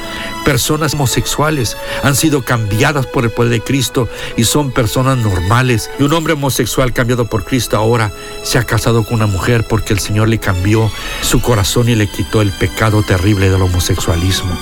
[0.45, 4.07] Personas homosexuales han sido cambiadas por el poder de Cristo
[4.37, 5.89] y son personas normales.
[5.99, 8.11] Y un hombre homosexual cambiado por Cristo ahora
[8.43, 10.91] se ha casado con una mujer porque el Señor le cambió
[11.21, 14.55] su corazón y le quitó el pecado terrible del homosexualismo.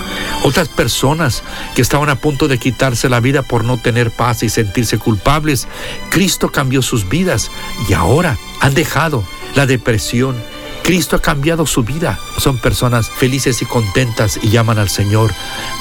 [0.43, 1.43] Otras personas
[1.75, 5.67] que estaban a punto de quitarse la vida por no tener paz y sentirse culpables,
[6.09, 7.51] Cristo cambió sus vidas
[7.87, 9.23] y ahora han dejado
[9.55, 10.35] la depresión.
[10.83, 12.19] Cristo ha cambiado su vida.
[12.37, 15.31] Son personas felices y contentas y llaman al Señor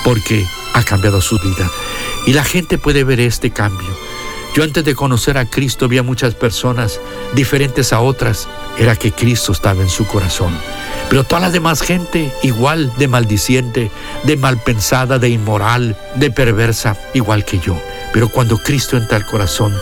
[0.05, 1.71] porque ha cambiado su vida.
[2.27, 3.89] Y la gente puede ver este cambio.
[4.55, 7.01] Yo antes de conocer a Cristo vi a muchas personas
[7.35, 8.49] diferentes a otras.
[8.77, 10.53] Era que Cristo estaba en su corazón.
[11.09, 13.91] Pero toda la demás gente igual de maldiciente,
[14.25, 17.81] de malpensada, de inmoral, de perversa, igual que yo.
[18.13, 19.75] Pero cuando Cristo entra al corazón,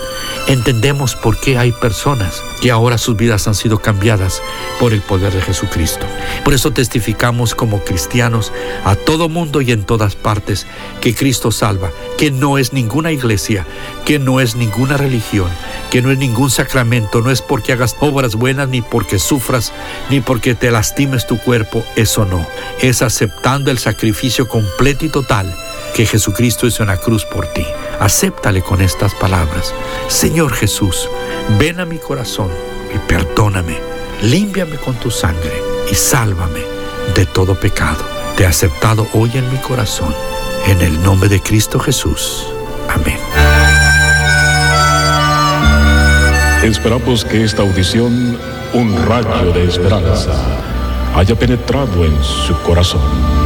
[0.46, 4.42] entendemos por qué hay personas que ahora sus vidas han sido cambiadas
[4.78, 6.06] por el poder de Jesucristo.
[6.44, 8.52] Por eso testificamos como cristianos
[8.84, 10.66] a todo mundo y en todas partes
[11.00, 13.66] que Cristo salva, que no es ninguna iglesia,
[14.04, 15.50] que no es ninguna religión,
[15.90, 19.72] que no es ningún sacramento, no es porque hagas obras buenas, ni porque sufras,
[20.10, 22.46] ni porque te lastimes tu cuerpo, eso no.
[22.80, 25.54] Es aceptando el sacrificio completo y total
[25.94, 27.64] que Jesucristo hizo en la cruz por ti.
[28.00, 29.74] Acéptale con estas palabras.
[30.08, 31.08] Señor Jesús,
[31.58, 32.50] ven a mi corazón
[32.94, 33.76] y perdóname.
[34.22, 36.60] Límpiame con tu sangre y sálvame
[37.14, 38.04] de todo pecado.
[38.36, 40.14] Te he aceptado hoy en mi corazón.
[40.66, 42.46] En el nombre de Cristo Jesús.
[42.88, 43.18] Amén.
[46.62, 48.36] Esperamos que esta audición,
[48.72, 50.32] un rayo de esperanza,
[51.14, 53.45] haya penetrado en su corazón.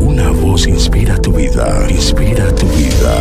[0.57, 3.15] inspira tu vida, inspira tu vida.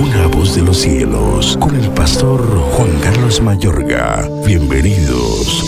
[0.00, 4.28] Una voz de los cielos, con el pastor Juan Carlos Mayorga.
[4.46, 5.64] Bienvenidos.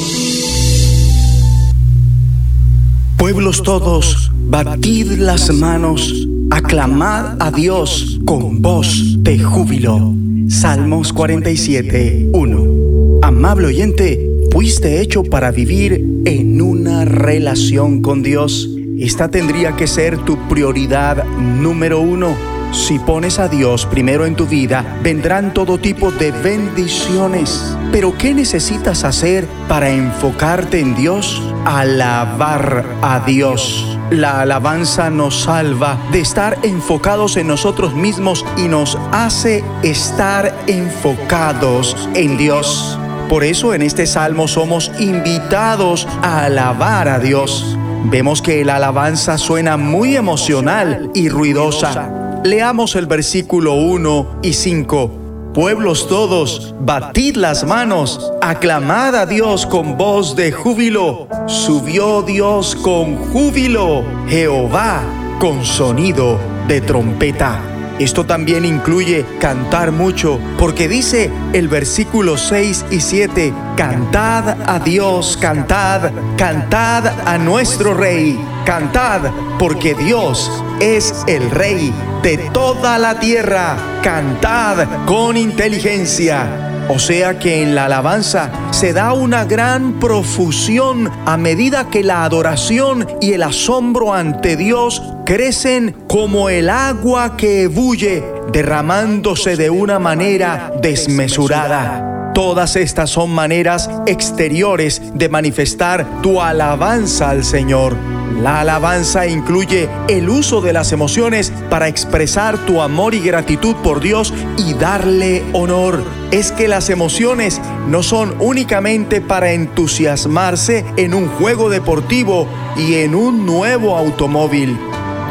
[3.16, 10.14] Pueblos todos, batid las manos, aclamad a Dios con voz de júbilo.
[10.48, 13.20] Salmos 47, 1.
[13.22, 18.69] Amable oyente, fuiste hecho para vivir en una relación con Dios.
[19.01, 22.36] Esta tendría que ser tu prioridad número uno.
[22.70, 27.74] Si pones a Dios primero en tu vida, vendrán todo tipo de bendiciones.
[27.92, 31.42] Pero ¿qué necesitas hacer para enfocarte en Dios?
[31.64, 33.98] Alabar a Dios.
[34.11, 41.96] La alabanza nos salva de estar enfocados en nosotros mismos y nos hace estar enfocados
[42.14, 42.98] en Dios.
[43.30, 47.78] Por eso en este salmo somos invitados a alabar a Dios.
[48.05, 52.40] Vemos que la alabanza suena muy emocional y ruidosa.
[52.44, 55.53] Leamos el versículo 1 y 5.
[55.55, 61.28] Pueblos todos, batid las manos, aclamad a Dios con voz de júbilo.
[61.46, 65.03] Subió Dios con júbilo, Jehová
[65.40, 66.38] con sonido
[66.68, 67.69] de trompeta.
[68.01, 75.36] Esto también incluye cantar mucho, porque dice el versículo 6 y 7, cantad a Dios,
[75.38, 81.92] cantad, cantad a nuestro Rey, cantad, porque Dios es el Rey
[82.22, 86.69] de toda la tierra, cantad con inteligencia.
[86.93, 92.24] O sea que en la alabanza se da una gran profusión a medida que la
[92.24, 100.01] adoración y el asombro ante Dios crecen como el agua que ebulle, derramándose de una
[100.01, 102.32] manera desmesurada.
[102.34, 108.19] Todas estas son maneras exteriores de manifestar tu alabanza al Señor.
[108.43, 114.01] La alabanza incluye el uso de las emociones para expresar tu amor y gratitud por
[114.01, 116.03] Dios y darle honor.
[116.30, 123.14] Es que las emociones no son únicamente para entusiasmarse en un juego deportivo y en
[123.14, 124.74] un nuevo automóvil.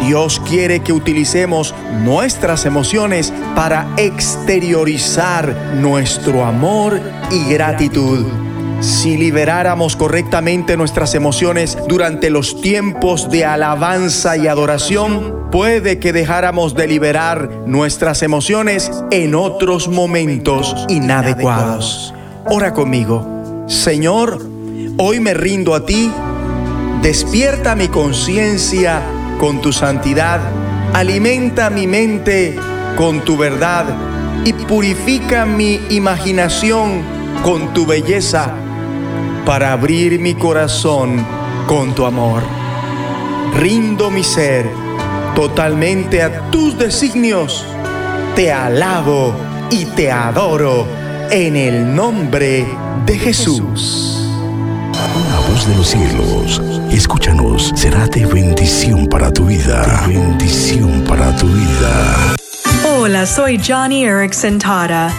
[0.06, 7.02] Dios quiere que utilicemos nuestras emociones para exteriorizar nuestro amor
[7.32, 8.49] y gratitud.
[8.82, 16.76] Si liberáramos correctamente nuestras emociones durante los tiempos de alabanza y adoración, puede que dejáramos
[16.76, 22.14] de liberar nuestras emociones en otros momentos inadecuados.
[22.46, 23.66] Ora conmigo.
[23.68, 24.48] Señor,
[24.98, 26.10] hoy me rindo a ti.
[27.02, 29.02] Despierta mi conciencia
[29.42, 30.40] con tu santidad.
[30.94, 32.56] Alimenta mi mente
[32.96, 33.86] con tu verdad
[34.46, 37.02] y purifica mi imaginación
[37.44, 38.54] con tu belleza
[39.50, 41.26] para abrir mi corazón
[41.66, 42.44] con tu amor.
[43.58, 44.70] Rindo mi ser
[45.36, 47.66] totalmente a tus designios.
[48.36, 49.34] Te alabo
[49.72, 50.86] y te adoro
[51.32, 52.64] en el nombre
[53.08, 54.30] de Jesús.
[54.94, 60.06] Una voz de los cielos, escúchanos, será de bendición para tu vida.
[60.06, 62.36] De bendición para tu vida.
[62.88, 65.12] Hola, soy Johnny Erickson Tara.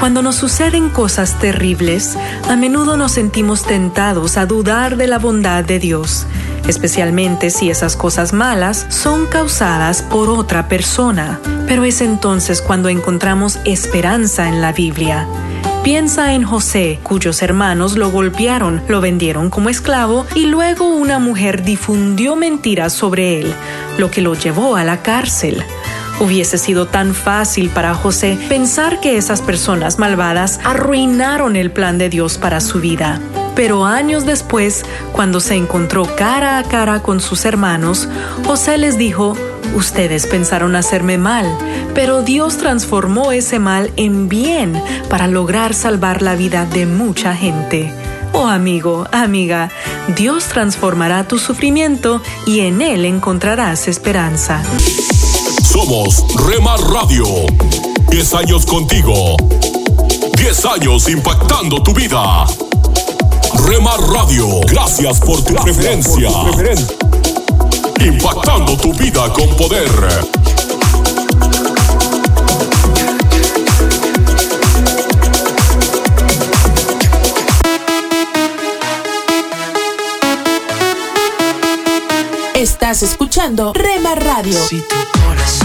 [0.00, 2.16] Cuando nos suceden cosas terribles,
[2.48, 6.26] a menudo nos sentimos tentados a dudar de la bondad de Dios,
[6.68, 11.40] especialmente si esas cosas malas son causadas por otra persona.
[11.66, 15.26] Pero es entonces cuando encontramos esperanza en la Biblia.
[15.84, 21.62] Piensa en José, cuyos hermanos lo golpearon, lo vendieron como esclavo y luego una mujer
[21.62, 23.54] difundió mentiras sobre él,
[23.98, 25.62] lo que lo llevó a la cárcel.
[26.20, 32.08] Hubiese sido tan fácil para José pensar que esas personas malvadas arruinaron el plan de
[32.08, 33.20] Dios para su vida.
[33.56, 38.08] Pero años después, cuando se encontró cara a cara con sus hermanos,
[38.44, 39.36] José les dijo,
[39.74, 41.46] Ustedes pensaron hacerme mal,
[41.94, 47.92] pero Dios transformó ese mal en bien para lograr salvar la vida de mucha gente.
[48.32, 49.70] Oh amigo, amiga,
[50.14, 54.62] Dios transformará tu sufrimiento y en Él encontrarás esperanza.
[55.74, 57.26] Somos Remar Radio.
[58.08, 59.36] 10 años contigo.
[60.38, 62.46] 10 años impactando tu vida.
[63.66, 66.30] Remar Radio, gracias por tu preferencia.
[68.00, 69.90] Impactando tu vida con poder.
[82.54, 84.64] Estás escuchando Rema Radio.
[84.68, 85.63] Si tu corazón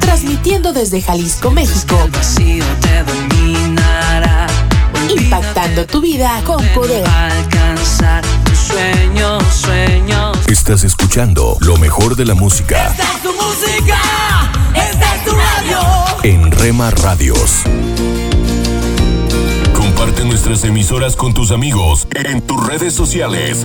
[0.00, 2.00] Transmitiendo desde Jalisco, México.
[2.04, 4.46] el vacío te dominará.
[5.08, 7.06] Impactando tu vida con poder.
[7.06, 10.38] Alcanzar tus sueños, sueños.
[10.48, 13.98] Estás escuchando lo mejor de la música Esta es tu música,
[14.74, 15.80] esta es tu radio.
[16.22, 17.62] en Rema Radios.
[19.74, 23.64] Comparte nuestras emisoras con tus amigos en tus redes sociales.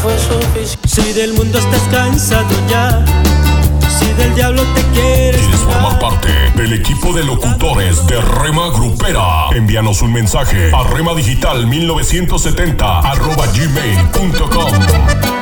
[0.00, 0.88] Fue suficiente.
[0.88, 3.04] Si del mundo estás cansado ya,
[3.98, 5.40] si del diablo te quieres.
[5.40, 9.48] ¿Quieres formar parte del equipo de locutores de Rema Grupera?
[9.54, 15.41] Envíanos un mensaje a remadigital 1970 arroba gmail.com.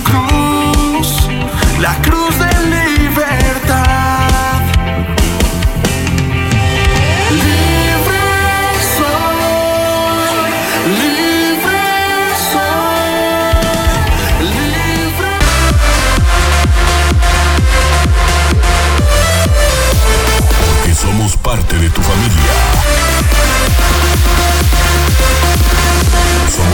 [1.81, 2.80] la cruz de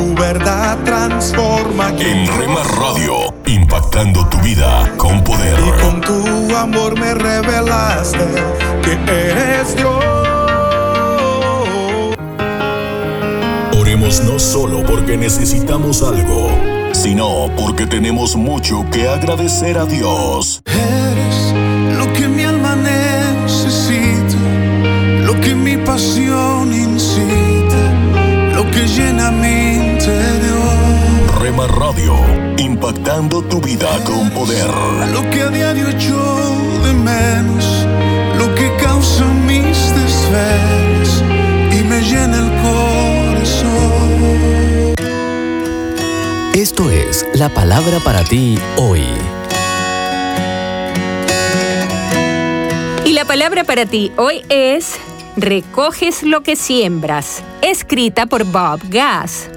[0.00, 1.90] Tu verdad transforma.
[1.98, 5.58] En Rema Radio, impactando tu vida con poder.
[5.82, 8.26] Con tu amor me revelaste
[8.82, 10.04] que eres Dios.
[13.78, 16.50] Oremos no solo porque necesitamos algo,
[16.92, 20.62] sino porque tenemos mucho que agradecer a Dios.
[32.10, 34.66] Radio, impactando tu vida con poder.
[35.12, 36.16] Lo que a diario echo
[36.84, 37.86] de menos,
[38.38, 41.22] lo que causa mis desvelos
[41.72, 43.70] y me llena el corazón.
[46.54, 49.04] Esto es la palabra para ti hoy.
[53.04, 54.98] Y la palabra para ti hoy es
[55.36, 59.48] Recoges lo que siembras, escrita por Bob Gass.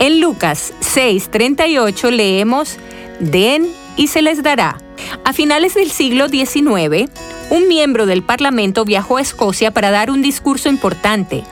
[0.00, 2.76] En Lucas 6:38 leemos,
[3.20, 4.78] Den y se les dará.
[5.24, 7.08] A finales del siglo XIX,
[7.50, 11.44] un miembro del Parlamento viajó a Escocia para dar un discurso importante.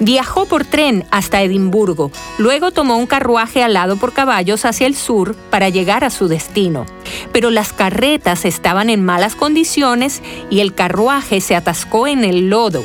[0.00, 5.36] Viajó por tren hasta Edimburgo, luego tomó un carruaje alado por caballos hacia el sur
[5.50, 6.84] para llegar a su destino.
[7.32, 12.84] Pero las carretas estaban en malas condiciones y el carruaje se atascó en el lodo.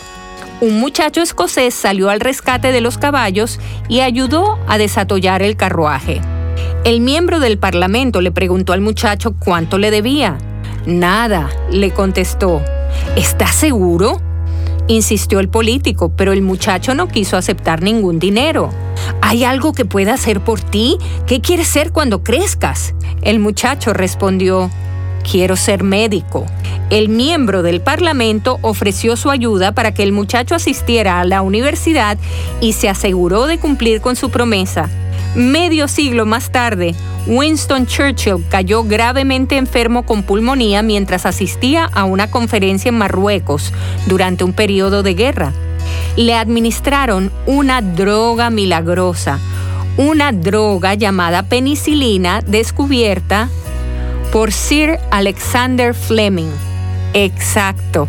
[0.60, 6.20] Un muchacho escocés salió al rescate de los caballos y ayudó a desatollar el carruaje.
[6.84, 10.39] El miembro del Parlamento le preguntó al muchacho cuánto le debía.
[10.88, 12.64] Nada, le contestó.
[13.16, 14.20] ¿Estás seguro?
[14.88, 18.72] Insistió el político, pero el muchacho no quiso aceptar ningún dinero.
[19.22, 20.97] ¿Hay algo que pueda hacer por ti?
[21.28, 22.95] ¿Qué quieres ser cuando crezcas?
[23.22, 24.72] El muchacho respondió,
[25.30, 26.45] quiero ser médico.
[26.89, 32.17] El miembro del Parlamento ofreció su ayuda para que el muchacho asistiera a la universidad
[32.61, 34.89] y se aseguró de cumplir con su promesa.
[35.36, 36.95] Medio siglo más tarde,
[37.28, 43.73] Winston Churchill cayó gravemente enfermo con pulmonía mientras asistía a una conferencia en Marruecos
[44.05, 45.51] durante un periodo de guerra.
[46.15, 49.39] Le administraron una droga milagrosa,
[49.97, 53.49] una droga llamada penicilina descubierta
[54.32, 56.51] por Sir Alexander Fleming.
[57.13, 58.07] Exacto.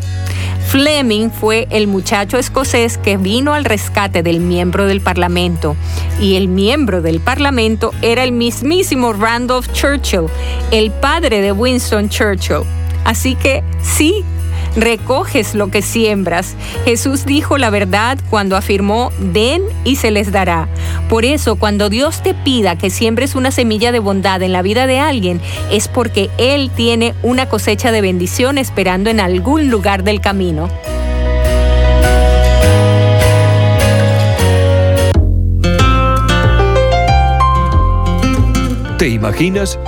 [0.68, 5.76] Fleming fue el muchacho escocés que vino al rescate del miembro del Parlamento
[6.20, 10.26] y el miembro del Parlamento era el mismísimo Randolph Churchill,
[10.70, 12.64] el padre de Winston Churchill.
[13.04, 14.24] Así que sí,
[14.78, 16.54] recoges lo que siembras.
[16.84, 20.68] Jesús dijo la verdad cuando afirmó, den y se les dará.
[21.08, 24.86] Por eso, cuando Dios te pida que siembres una semilla de bondad en la vida
[24.86, 30.20] de alguien, es porque Él tiene una cosecha de bendición esperando en algún lugar del
[30.20, 30.68] camino.
[38.98, 39.78] ¿Te imaginas?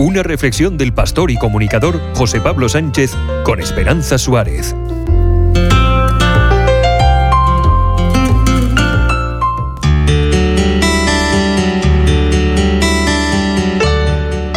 [0.00, 4.74] Una reflexión del pastor y comunicador José Pablo Sánchez con Esperanza Suárez.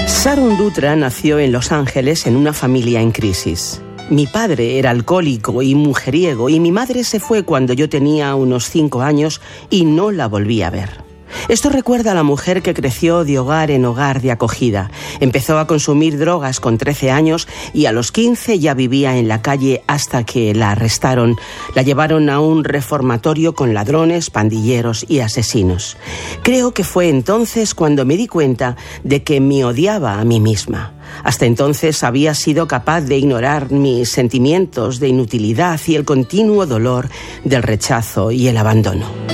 [0.08, 3.82] Sharon Dutra nació en Los Ángeles en una familia en crisis.
[4.10, 8.70] Mi padre era alcohólico y mujeriego y mi madre se fue cuando yo tenía unos
[8.70, 11.12] cinco años y no la volví a ver.
[11.50, 14.89] Esto recuerda a la mujer que creció de hogar en hogar de acogida.
[15.20, 19.41] Empezó a consumir drogas con 13 años y a los 15 ya vivía en la
[19.41, 21.36] calle hasta que la arrestaron.
[21.76, 25.98] La llevaron a un reformatorio con ladrones, pandilleros y asesinos.
[26.44, 30.94] Creo que fue entonces cuando me di cuenta de que me odiaba a mí misma.
[31.24, 37.10] Hasta entonces había sido capaz de ignorar mis sentimientos de inutilidad y el continuo dolor
[37.44, 39.32] del rechazo y el abandono.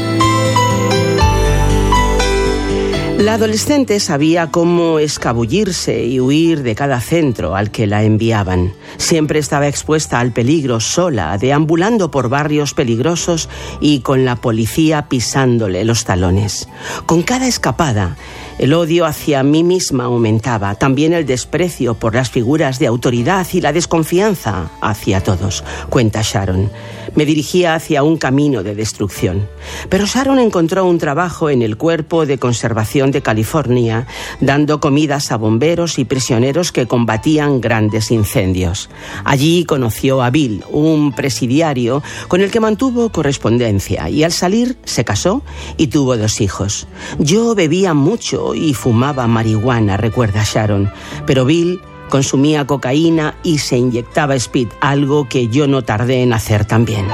[3.20, 8.72] La adolescente sabía cómo escabullirse y huir de cada centro al que la enviaban.
[8.96, 13.50] Siempre estaba expuesta al peligro sola, deambulando por barrios peligrosos
[13.82, 16.70] y con la policía pisándole los talones.
[17.06, 18.16] Con cada escapada,
[18.60, 23.62] el odio hacia mí misma aumentaba, también el desprecio por las figuras de autoridad y
[23.62, 26.70] la desconfianza hacia todos, cuenta Sharon.
[27.16, 29.48] Me dirigía hacia un camino de destrucción.
[29.90, 34.06] Pero Sharon encontró un trabajo en el Cuerpo de Conservación de California,
[34.42, 38.90] dando comidas a bomberos y prisioneros que combatían grandes incendios.
[39.24, 45.06] Allí conoció a Bill, un presidiario con el que mantuvo correspondencia, y al salir se
[45.06, 45.42] casó
[45.78, 46.88] y tuvo dos hijos.
[47.18, 50.92] Yo bebía mucho y fumaba marihuana, recuerda Sharon,
[51.26, 56.66] pero Bill consumía cocaína y se inyectaba speed, algo que yo no tardé en hacer
[56.66, 57.06] también.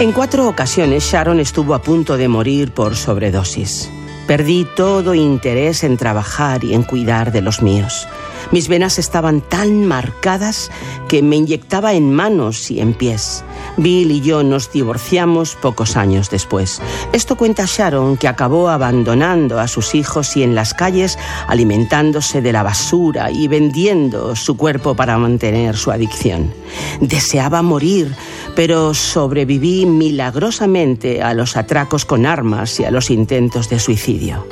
[0.00, 3.90] En cuatro ocasiones Sharon estuvo a punto de morir por sobredosis.
[4.26, 8.08] Perdí todo interés en trabajar y en cuidar de los míos.
[8.52, 10.70] Mis venas estaban tan marcadas
[11.08, 13.44] que me inyectaba en manos y en pies.
[13.78, 16.82] Bill y yo nos divorciamos pocos años después.
[17.14, 22.52] Esto cuenta Sharon, que acabó abandonando a sus hijos y en las calles alimentándose de
[22.52, 26.52] la basura y vendiendo su cuerpo para mantener su adicción.
[27.00, 28.14] Deseaba morir,
[28.54, 34.46] pero sobreviví milagrosamente a los atracos con armas y a los intentos de suicidio.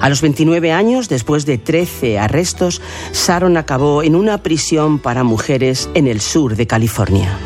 [0.00, 2.80] A los 29 años, después de 13 arrestos,
[3.12, 7.38] Sharon acabó en una prisión para mujeres en el sur de California.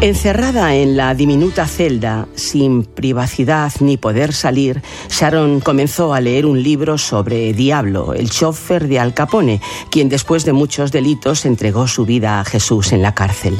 [0.00, 4.80] Encerrada en la diminuta celda, sin privacidad ni poder salir,
[5.10, 10.44] Sharon comenzó a leer un libro sobre Diablo, el chofer de Al Capone, quien después
[10.44, 13.58] de muchos delitos entregó su vida a Jesús en la cárcel.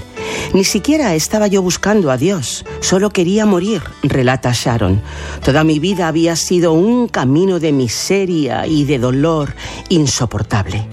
[0.54, 5.02] Ni siquiera estaba yo buscando a Dios, solo quería morir, relata Sharon.
[5.44, 9.56] Toda mi vida había sido un camino de miseria y de dolor
[9.88, 10.86] insoportable.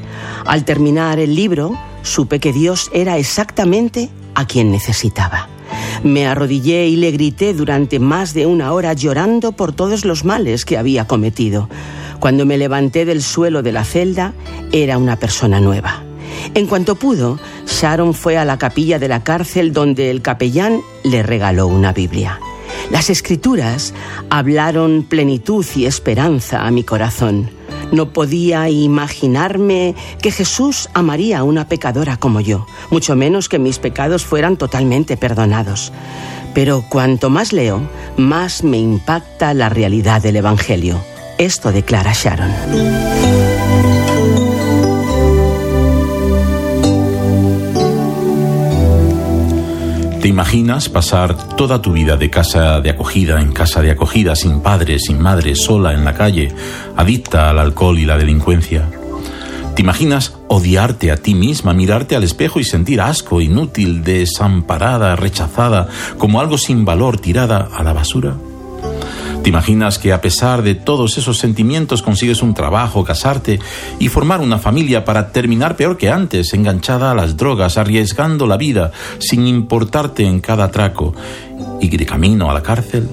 [0.44, 5.50] Al terminar el libro, supe que Dios era exactamente a quien necesitaba.
[6.04, 10.66] Me arrodillé y le grité durante más de una hora llorando por todos los males
[10.66, 11.70] que había cometido.
[12.20, 14.34] Cuando me levanté del suelo de la celda,
[14.72, 16.04] era una persona nueva.
[16.54, 21.24] En cuanto pudo, Sharon fue a la capilla de la cárcel donde el capellán le
[21.24, 22.40] regaló una Biblia.
[22.92, 23.94] Las escrituras
[24.30, 27.50] hablaron plenitud y esperanza a mi corazón.
[27.92, 33.80] No podía imaginarme que Jesús amaría a una pecadora como yo, mucho menos que mis
[33.80, 35.92] pecados fueran totalmente perdonados.
[36.54, 37.82] Pero cuanto más leo,
[38.18, 41.02] más me impacta la realidad del Evangelio.
[41.38, 42.52] Esto declara Sharon.
[50.26, 54.60] ¿Te imaginas pasar toda tu vida de casa de acogida en casa de acogida, sin
[54.60, 56.52] padre, sin madre, sola en la calle,
[56.96, 58.90] adicta al alcohol y la delincuencia?
[59.76, 65.90] ¿Te imaginas odiarte a ti misma, mirarte al espejo y sentir asco, inútil, desamparada, rechazada,
[66.18, 68.34] como algo sin valor tirada a la basura?
[69.46, 73.60] ¿Te imaginas que a pesar de todos esos sentimientos consigues un trabajo, casarte
[74.00, 78.58] y formar una familia para terminar peor que antes, enganchada a las drogas, arriesgando la
[78.58, 81.14] vida sin importarte en cada atraco
[81.80, 83.08] y de camino a la cárcel?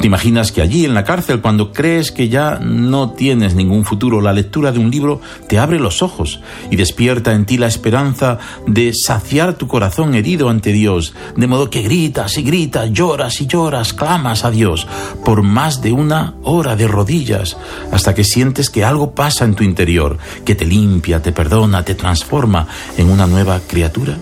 [0.00, 4.20] ¿Te imaginas que allí en la cárcel, cuando crees que ya no tienes ningún futuro,
[4.20, 6.40] la lectura de un libro te abre los ojos
[6.70, 11.70] y despierta en ti la esperanza de saciar tu corazón herido ante Dios, de modo
[11.70, 14.86] que gritas y gritas, lloras y lloras, clamas a Dios
[15.24, 17.56] por más de una hora de rodillas,
[17.90, 21.94] hasta que sientes que algo pasa en tu interior, que te limpia, te perdona, te
[21.94, 22.68] transforma
[22.98, 24.18] en una nueva criatura?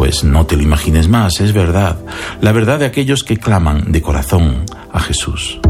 [0.00, 1.98] Pues no te lo imagines más, es verdad,
[2.40, 5.60] la verdad de aquellos que claman de corazón a Jesús.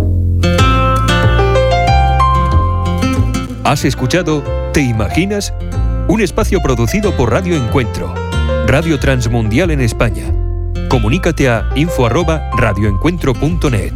[3.64, 5.52] ¿Has escuchado Te Imaginas?
[6.06, 8.14] Un espacio producido por Radio Encuentro,
[8.68, 10.32] Radio Transmundial en España.
[10.88, 13.94] Comunícate a info@radioencuentro.net.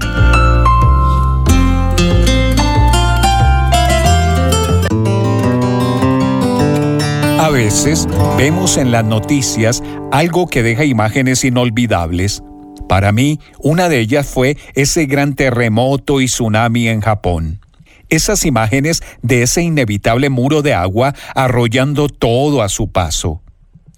[7.55, 9.81] veces vemos en las noticias
[10.11, 12.43] algo que deja imágenes inolvidables.
[12.89, 17.61] Para mí, una de ellas fue ese gran terremoto y tsunami en Japón.
[18.09, 23.41] Esas imágenes de ese inevitable muro de agua arrollando todo a su paso.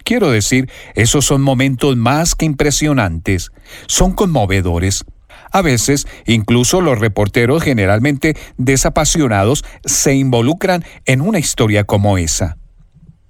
[0.05, 3.53] Quiero decir, esos son momentos más que impresionantes,
[3.87, 5.07] son conmovedores.
[5.51, 12.59] A veces, incluso los reporteros generalmente desapasionados se involucran en una historia como esa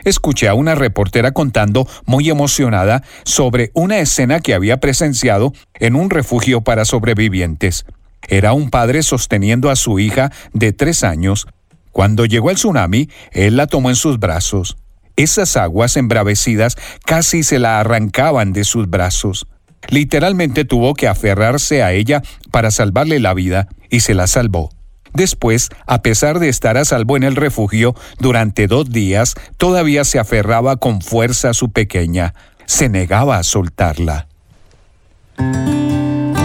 [0.09, 6.11] escuché a una reportera contando, muy emocionada, sobre una escena que había presenciado en un
[6.11, 7.85] refugio para sobrevivientes.
[8.29, 11.47] Era un padre sosteniendo a su hija de tres años.
[11.93, 14.77] Cuando llegó el tsunami, él la tomó en sus brazos.
[15.17, 19.47] Esas aguas embravecidas casi se la arrancaban de sus brazos.
[19.89, 24.76] Literalmente tuvo que aferrarse a ella para salvarle la vida y se la salvó.
[25.13, 30.19] Después, a pesar de estar a salvo en el refugio durante dos días, todavía se
[30.19, 32.35] aferraba con fuerza a su pequeña.
[32.67, 34.27] Se negaba a soltarla.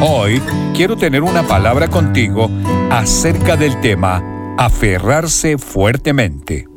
[0.02, 0.42] Hoy
[0.76, 2.50] quiero tener una palabra contigo
[2.90, 4.24] acerca del tema
[4.58, 6.68] aferrarse fuertemente.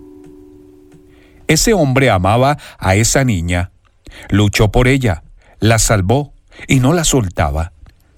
[1.46, 3.72] Ese hombre amaba a esa niña,
[4.30, 5.22] luchó por ella,
[5.60, 6.32] la salvó
[6.66, 7.73] y no la soltaba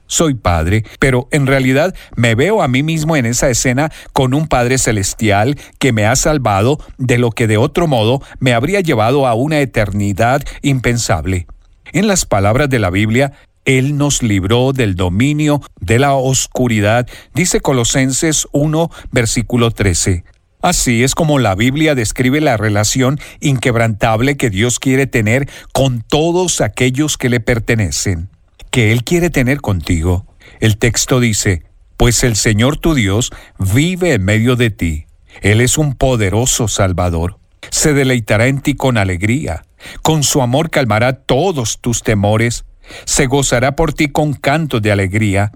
[0.07, 4.49] soy padre, pero en realidad me veo a mí mismo en esa escena con un
[4.49, 9.27] Padre Celestial que me ha salvado de lo que de otro modo me habría llevado
[9.27, 11.47] a una eternidad impensable.
[11.93, 13.33] En las palabras de la Biblia,
[13.65, 20.25] Él nos libró del dominio de la oscuridad, dice Colosenses 1, versículo 13.
[20.63, 26.61] Así es como la Biblia describe la relación inquebrantable que Dios quiere tener con todos
[26.61, 28.31] aquellos que le pertenecen
[28.77, 30.27] que Él quiere tener contigo.
[30.61, 31.63] El texto dice,
[31.97, 35.07] pues el Señor tu Dios vive en medio de ti.
[35.41, 37.39] Él es un poderoso Salvador.
[37.71, 39.65] Se deleitará en ti con alegría.
[40.03, 42.67] Con su amor calmará todos tus temores.
[43.07, 45.53] Se gozará por ti con cantos de alegría.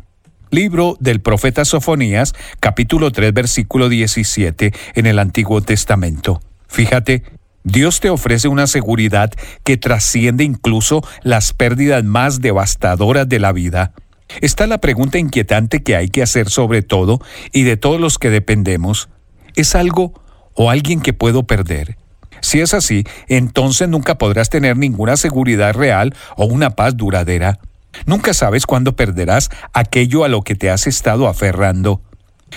[0.50, 6.40] Libro del profeta Sofonías, capítulo 3, versículo 17 en el Antiguo Testamento.
[6.68, 7.24] Fíjate,
[7.62, 9.30] Dios te ofrece una seguridad
[9.64, 13.92] que trasciende incluso las pérdidas más devastadoras de la vida.
[14.40, 17.20] Está la pregunta inquietante que hay que hacer sobre todo
[17.52, 19.08] y de todos los que dependemos.
[19.56, 20.22] ¿Es algo
[20.54, 21.96] o alguien que puedo perder?
[22.40, 27.58] Si es así, entonces nunca podrás tener ninguna seguridad real o una paz duradera.
[28.06, 32.00] Nunca sabes cuándo perderás aquello a lo que te has estado aferrando.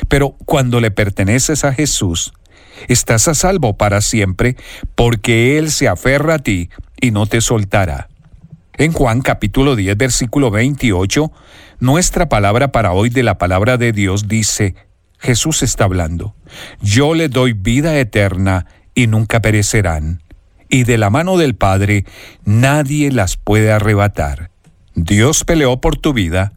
[0.08, 2.34] Pero cuando le perteneces a Jesús,
[2.88, 4.56] estás a salvo para siempre,
[4.96, 6.70] porque Él se aferra a ti
[7.00, 8.10] y no te soltará.
[8.78, 11.32] En Juan capítulo 10, versículo 28,
[11.80, 14.76] nuestra palabra para hoy de la palabra de Dios dice,
[15.20, 16.36] Jesús está hablando,
[16.82, 18.66] yo le doy vida eterna
[18.96, 20.24] y nunca perecerán,
[20.70, 22.06] y de la mano del Padre
[22.46, 24.50] nadie las puede arrebatar.
[24.96, 26.54] Dios peleó por tu vida,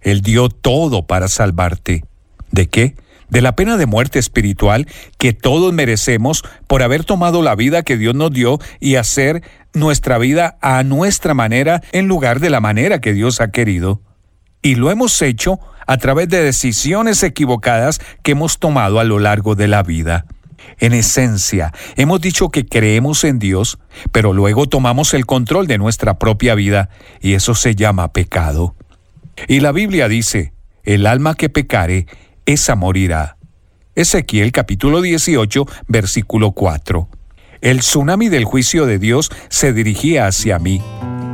[0.00, 2.04] Él dio todo para salvarte.
[2.50, 2.94] ¿De qué?
[3.28, 4.86] De la pena de muerte espiritual
[5.18, 10.18] que todos merecemos por haber tomado la vida que Dios nos dio y hacer nuestra
[10.18, 14.02] vida a nuestra manera en lugar de la manera que Dios ha querido.
[14.62, 19.54] Y lo hemos hecho a través de decisiones equivocadas que hemos tomado a lo largo
[19.54, 20.26] de la vida.
[20.78, 23.78] En esencia, hemos dicho que creemos en Dios,
[24.12, 26.88] pero luego tomamos el control de nuestra propia vida,
[27.20, 28.74] y eso se llama pecado.
[29.46, 30.52] Y la Biblia dice,
[30.84, 32.06] el alma que pecare,
[32.46, 33.36] esa morirá.
[33.94, 37.08] Ezequiel capítulo 18, versículo 4.
[37.60, 40.82] El tsunami del juicio de Dios se dirigía hacia mí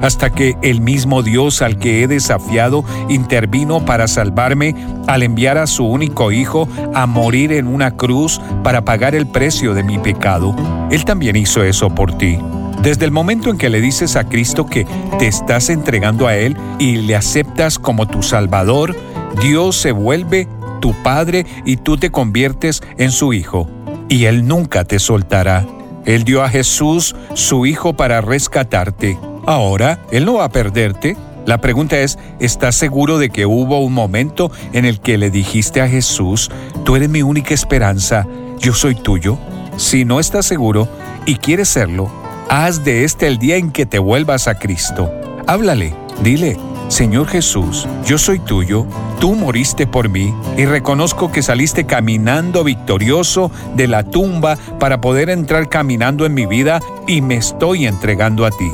[0.00, 4.74] hasta que el mismo Dios al que he desafiado intervino para salvarme
[5.06, 9.74] al enviar a su único Hijo a morir en una cruz para pagar el precio
[9.74, 10.54] de mi pecado.
[10.90, 12.38] Él también hizo eso por ti.
[12.82, 14.86] Desde el momento en que le dices a Cristo que
[15.18, 18.96] te estás entregando a Él y le aceptas como tu Salvador,
[19.42, 20.48] Dios se vuelve
[20.80, 23.68] tu Padre y tú te conviertes en su Hijo.
[24.08, 25.66] Y Él nunca te soltará.
[26.04, 29.18] Él dio a Jesús, su Hijo, para rescatarte.
[29.46, 31.16] Ahora, Él no va a perderte.
[31.46, 35.80] La pregunta es, ¿estás seguro de que hubo un momento en el que le dijiste
[35.80, 36.50] a Jesús,
[36.84, 38.26] tú eres mi única esperanza,
[38.58, 39.38] yo soy tuyo?
[39.76, 40.88] Si no estás seguro
[41.26, 42.10] y quieres serlo,
[42.48, 45.10] haz de este el día en que te vuelvas a Cristo.
[45.46, 46.56] Háblale, dile,
[46.90, 48.84] Señor Jesús, yo soy tuyo,
[49.20, 55.30] tú moriste por mí y reconozco que saliste caminando victorioso de la tumba para poder
[55.30, 58.72] entrar caminando en mi vida y me estoy entregando a ti.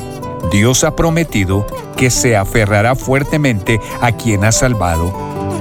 [0.51, 1.67] Dios ha prometido
[1.99, 5.13] que se aferrará fuertemente a quien ha salvado.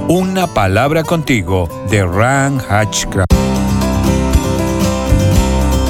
[0.08, 3.34] Una palabra contigo de Ran Hatchcraft.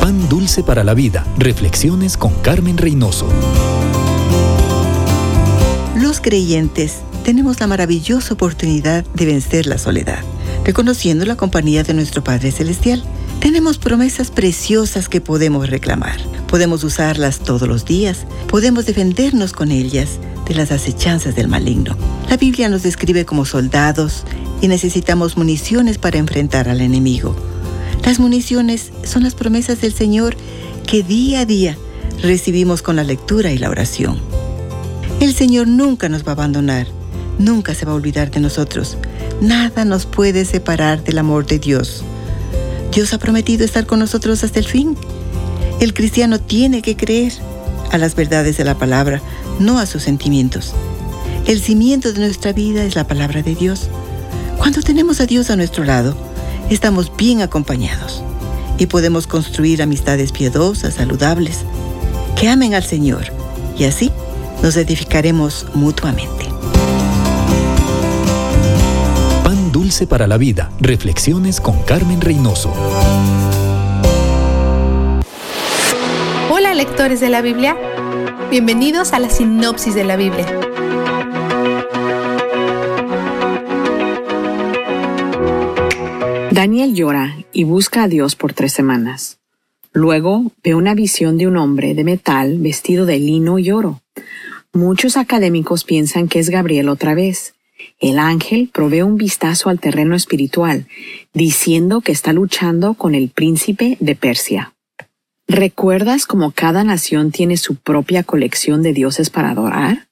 [0.01, 1.25] Pan dulce para la vida.
[1.37, 3.27] Reflexiones con Carmen Reynoso.
[6.15, 10.19] Los creyentes tenemos la maravillosa oportunidad de vencer la soledad,
[10.63, 13.03] reconociendo la compañía de nuestro Padre Celestial.
[13.41, 16.17] Tenemos promesas preciosas que podemos reclamar.
[16.47, 18.25] Podemos usarlas todos los días.
[18.47, 20.11] Podemos defendernos con ellas
[20.47, 21.97] de las acechanzas del maligno.
[22.29, 24.23] La Biblia nos describe como soldados
[24.61, 27.35] y necesitamos municiones para enfrentar al enemigo.
[28.05, 30.37] Las municiones son las promesas del Señor
[30.87, 31.77] que día a día
[32.21, 34.44] recibimos con la lectura y la oración.
[35.19, 36.87] El Señor nunca nos va a abandonar,
[37.39, 38.97] nunca se va a olvidar de nosotros.
[39.41, 42.03] Nada nos puede separar del amor de Dios.
[42.93, 44.95] Dios ha prometido estar con nosotros hasta el fin.
[45.79, 47.33] El cristiano tiene que creer
[47.91, 49.21] a las verdades de la palabra,
[49.59, 50.73] no a sus sentimientos.
[51.47, 53.89] El cimiento de nuestra vida es la palabra de Dios.
[54.57, 56.15] Cuando tenemos a Dios a nuestro lado,
[56.69, 58.21] estamos bien acompañados
[58.77, 61.59] y podemos construir amistades piadosas, saludables,
[62.35, 63.25] que amen al Señor
[63.77, 64.11] y así
[64.65, 66.47] nos edificaremos mutuamente.
[69.71, 70.71] Dulce para la Vida.
[70.79, 72.73] Reflexiones con Carmen Reynoso.
[76.49, 77.77] Hola lectores de la Biblia.
[78.49, 80.47] Bienvenidos a la sinopsis de la Biblia.
[86.49, 89.37] Daniel llora y busca a Dios por tres semanas.
[89.93, 94.01] Luego ve una visión de un hombre de metal vestido de lino y oro.
[94.75, 97.53] Muchos académicos piensan que es Gabriel otra vez,
[98.01, 100.85] el ángel provee un vistazo al terreno espiritual,
[101.33, 104.73] diciendo que está luchando con el príncipe de Persia.
[105.47, 110.09] ¿Recuerdas cómo cada nación tiene su propia colección de dioses para adorar?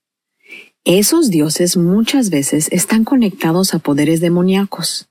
[0.86, 5.10] Esos dioses muchas veces están conectados a poderes demoníacos.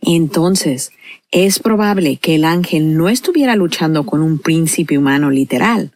[0.00, 0.92] Entonces,
[1.30, 5.92] es probable que el ángel no estuviera luchando con un príncipe humano literal.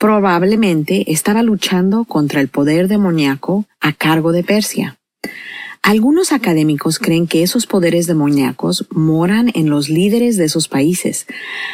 [0.00, 4.98] Probablemente estaba luchando contra el poder demoníaco a cargo de Persia.
[5.82, 11.26] Algunos académicos creen que esos poderes demoníacos moran en los líderes de esos países,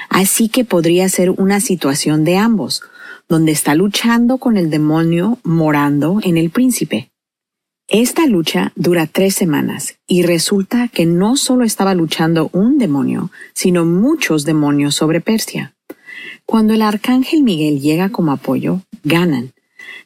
[0.08, 2.82] así que podría ser una situación de ambos,
[3.28, 7.12] donde está luchando con el demonio morando en el príncipe.
[7.86, 13.84] Esta lucha dura tres semanas y resulta que no solo estaba luchando un demonio, sino
[13.84, 15.75] muchos demonios sobre Persia.
[16.44, 19.52] Cuando el arcángel Miguel llega como apoyo, ganan.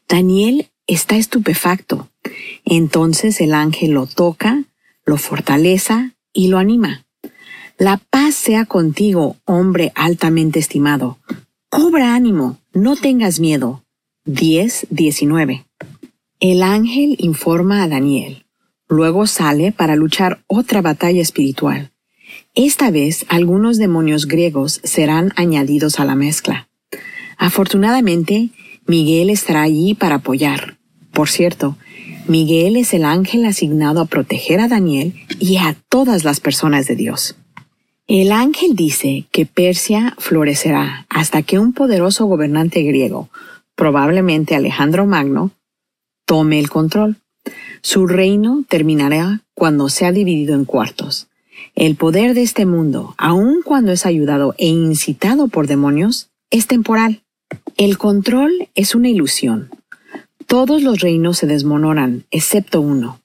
[0.08, 2.08] Daniel está estupefacto.
[2.64, 4.64] Entonces el ángel lo toca,
[5.04, 7.04] lo fortaleza y lo anima.
[7.78, 11.18] La paz sea contigo, hombre altamente estimado.
[11.70, 13.84] Cobra ánimo, no tengas miedo.
[14.26, 15.64] 10.19.
[16.40, 18.44] El ángel informa a Daniel.
[18.88, 21.92] Luego sale para luchar otra batalla espiritual.
[22.54, 26.68] Esta vez algunos demonios griegos serán añadidos a la mezcla.
[27.38, 28.50] Afortunadamente,
[28.86, 30.78] Miguel estará allí para apoyar.
[31.12, 31.76] Por cierto,
[32.26, 36.96] Miguel es el ángel asignado a proteger a Daniel y a todas las personas de
[36.96, 37.36] Dios.
[38.06, 43.30] El ángel dice que Persia florecerá hasta que un poderoso gobernante griego,
[43.76, 45.52] probablemente Alejandro Magno,
[46.26, 47.16] tome el control.
[47.82, 51.29] Su reino terminará cuando sea dividido en cuartos.
[51.74, 57.22] El poder de este mundo, aun cuando es ayudado e incitado por demonios, es temporal.
[57.76, 59.70] El control es una ilusión.
[60.46, 63.20] Todos los reinos se desmoronan, excepto uno.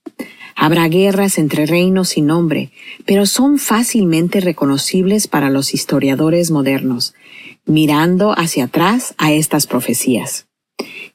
[0.56, 2.72] Habrá guerras entre reinos sin nombre,
[3.06, 7.14] pero son fácilmente reconocibles para los historiadores modernos,
[7.66, 10.48] mirando hacia atrás a estas profecías.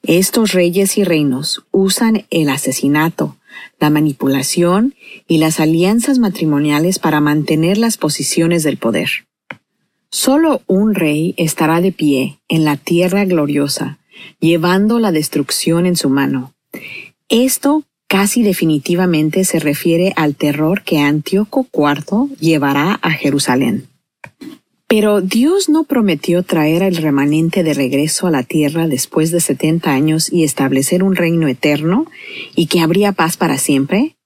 [0.03, 3.37] Estos reyes y reinos usan el asesinato,
[3.79, 4.95] la manipulación
[5.27, 9.09] y las alianzas matrimoniales para mantener las posiciones del poder.
[10.09, 13.97] Solo un rey estará de pie en la tierra gloriosa,
[14.39, 16.53] llevando la destrucción en su mano.
[17.29, 23.87] Esto casi definitivamente se refiere al terror que Antíoco IV llevará a Jerusalén.
[24.91, 29.93] Pero Dios no prometió traer al remanente de regreso a la tierra después de setenta
[29.93, 32.07] años y establecer un reino eterno
[32.57, 34.17] y que habría paz para siempre.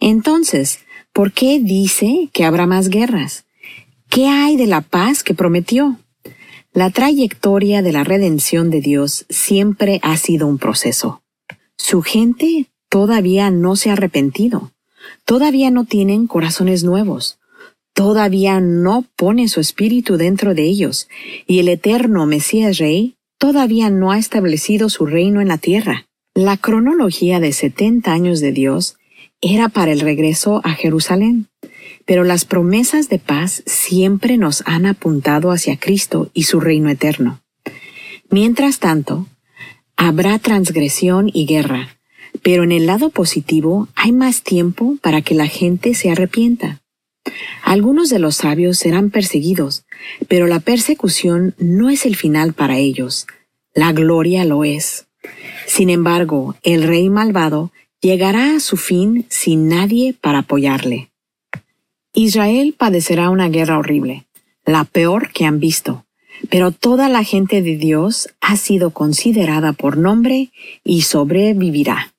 [0.00, 0.78] Entonces,
[1.12, 3.44] ¿por qué dice que habrá más guerras?
[4.08, 5.98] ¿Qué hay de la paz que prometió?
[6.72, 11.20] La trayectoria de la redención de Dios siempre ha sido un proceso.
[11.76, 14.72] Su gente todavía no se ha arrepentido.
[15.26, 17.37] Todavía no tienen corazones nuevos.
[17.98, 21.08] Todavía no pone su espíritu dentro de ellos.
[21.48, 26.06] Y el eterno Mesías Rey todavía no ha establecido su reino en la tierra.
[26.32, 28.98] La cronología de 70 años de Dios
[29.40, 31.48] era para el regreso a Jerusalén.
[32.06, 37.40] Pero las promesas de paz siempre nos han apuntado hacia Cristo y su reino eterno.
[38.30, 39.26] Mientras tanto,
[39.96, 41.98] habrá transgresión y guerra,
[42.44, 46.80] pero en el lado positivo hay más tiempo para que la gente se arrepienta.
[47.62, 49.84] Algunos de los sabios serán perseguidos,
[50.28, 53.26] pero la persecución no es el final para ellos,
[53.74, 55.06] la gloria lo es.
[55.66, 61.10] Sin embargo, el rey malvado llegará a su fin sin nadie para apoyarle.
[62.14, 64.24] Israel padecerá una guerra horrible,
[64.64, 66.06] la peor que han visto,
[66.50, 70.50] pero toda la gente de Dios ha sido considerada por nombre
[70.84, 72.14] y sobrevivirá.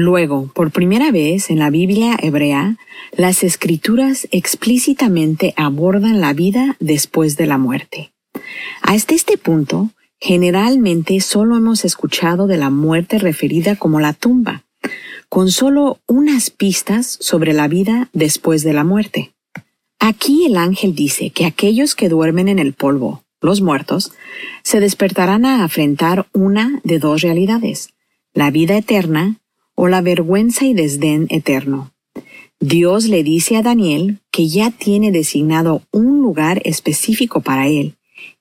[0.00, 2.76] Luego, por primera vez en la Biblia hebrea,
[3.16, 8.12] las escrituras explícitamente abordan la vida después de la muerte.
[8.80, 9.90] Hasta este punto,
[10.20, 14.62] generalmente solo hemos escuchado de la muerte referida como la tumba,
[15.28, 19.32] con solo unas pistas sobre la vida después de la muerte.
[19.98, 24.12] Aquí el ángel dice que aquellos que duermen en el polvo, los muertos,
[24.62, 27.88] se despertarán a afrentar una de dos realidades,
[28.32, 29.40] la vida eterna
[29.80, 31.92] o la vergüenza y desdén eterno.
[32.58, 37.94] Dios le dice a Daniel que ya tiene designado un lugar específico para él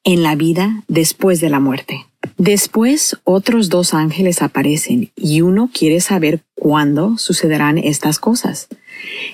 [0.03, 2.07] en la vida después de la muerte.
[2.39, 8.68] Después otros dos ángeles aparecen y uno quiere saber cuándo sucederán estas cosas.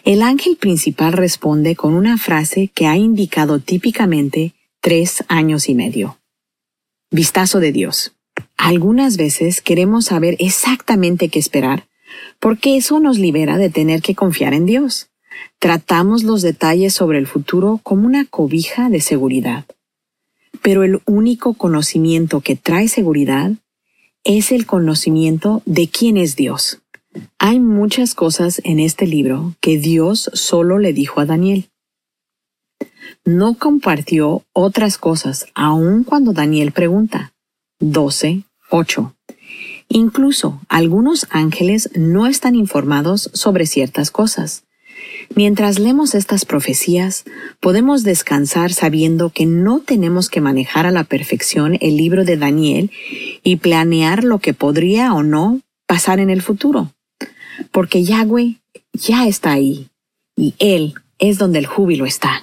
[0.04, 6.18] El ángel principal responde con una frase que ha indicado típicamente tres años y medio.
[7.12, 8.12] Vistazo de Dios.
[8.58, 11.88] Algunas veces queremos saber exactamente qué esperar,
[12.44, 15.10] porque eso nos libera de tener que confiar en Dios.
[15.58, 19.66] Tratamos los detalles sobre el futuro como una cobija de seguridad
[20.64, 23.52] pero el único conocimiento que trae seguridad
[24.24, 26.80] es el conocimiento de quién es Dios.
[27.38, 31.70] Hay muchas cosas en este libro que Dios solo le dijo a Daniel.
[33.26, 37.34] No compartió otras cosas aun cuando Daniel pregunta.
[37.80, 39.16] 12, 8.
[39.94, 44.64] Incluso algunos ángeles no están informados sobre ciertas cosas.
[45.36, 47.26] Mientras leemos estas profecías,
[47.60, 52.90] podemos descansar sabiendo que no tenemos que manejar a la perfección el libro de Daniel
[53.44, 56.92] y planear lo que podría o no pasar en el futuro,
[57.72, 58.62] porque Yahweh
[58.94, 59.90] ya está ahí
[60.36, 62.42] y Él es donde el júbilo está.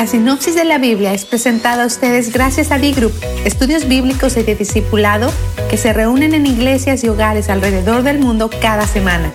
[0.00, 3.12] La sinopsis de la Biblia es presentada a ustedes gracias a D-Group,
[3.44, 5.30] estudios bíblicos y de discipulado
[5.68, 9.30] que se reúnen en iglesias y hogares alrededor del mundo cada semana.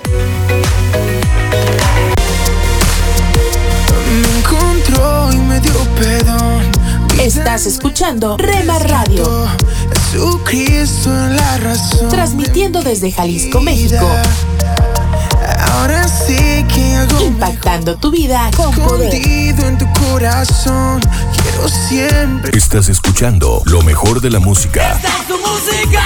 [4.10, 6.64] Me encontró y me dio perdón.
[7.22, 9.48] Estás escuchando Rema Radio,
[9.94, 12.10] Jesucristo es la razón.
[12.10, 14.08] transmitiendo desde Jalisco, México,
[15.76, 19.14] Ahora sí que hago impactando tu vida con poder.
[19.14, 21.02] en tu corazón.
[21.36, 22.58] Quiero siempre.
[22.58, 26.04] Estás escuchando lo mejor de la música es tu música,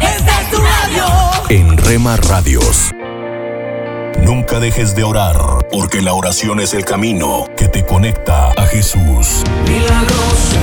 [0.00, 1.04] esta es tu radio.
[1.48, 2.92] en Rema Radios.
[4.22, 5.36] Nunca dejes de orar,
[5.70, 9.44] porque la oración es el camino que te conecta a Jesús.
[9.68, 10.56] Milagroso,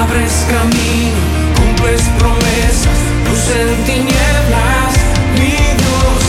[0.00, 1.18] abres camino,
[1.56, 4.94] cumples promesas, luz en tinieblas.
[5.34, 5.50] Mi
[5.80, 6.22] Dios,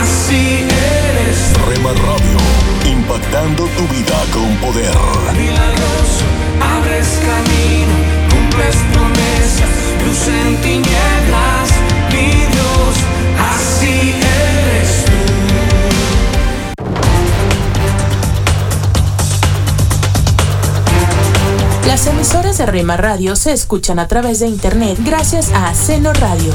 [0.00, 1.01] así eres.
[1.82, 2.38] Rema Radio,
[2.92, 4.94] impactando tu vida con poder.
[5.36, 6.24] Milagroso,
[6.60, 7.94] abres camino,
[8.30, 9.68] cumples promesas,
[10.06, 11.70] luz en tinieblas.
[12.12, 12.94] Mi Dios,
[13.52, 15.18] así eres tú.
[21.88, 26.54] Las emisoras de Rema Radio se escuchan a través de internet gracias a Seno Radio.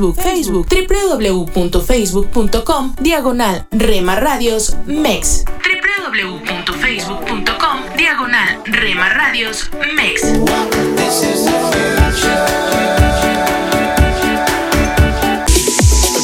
[0.00, 5.44] Facebook, Facebook, www.facebook.com, diagonal Rema Radios MEX.
[5.44, 10.22] www.facebook.com, diagonal Rema Radios MEX.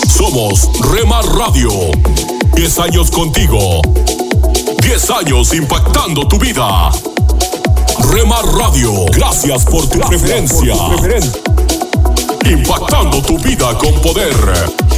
[0.09, 1.71] Somos Rema Radio.
[2.55, 3.83] 10 años contigo.
[4.83, 6.91] 10 años impactando tu vida.
[8.11, 10.75] Rema Radio, gracias por tu preferencia.
[12.49, 14.96] Impactando tu vida con poder.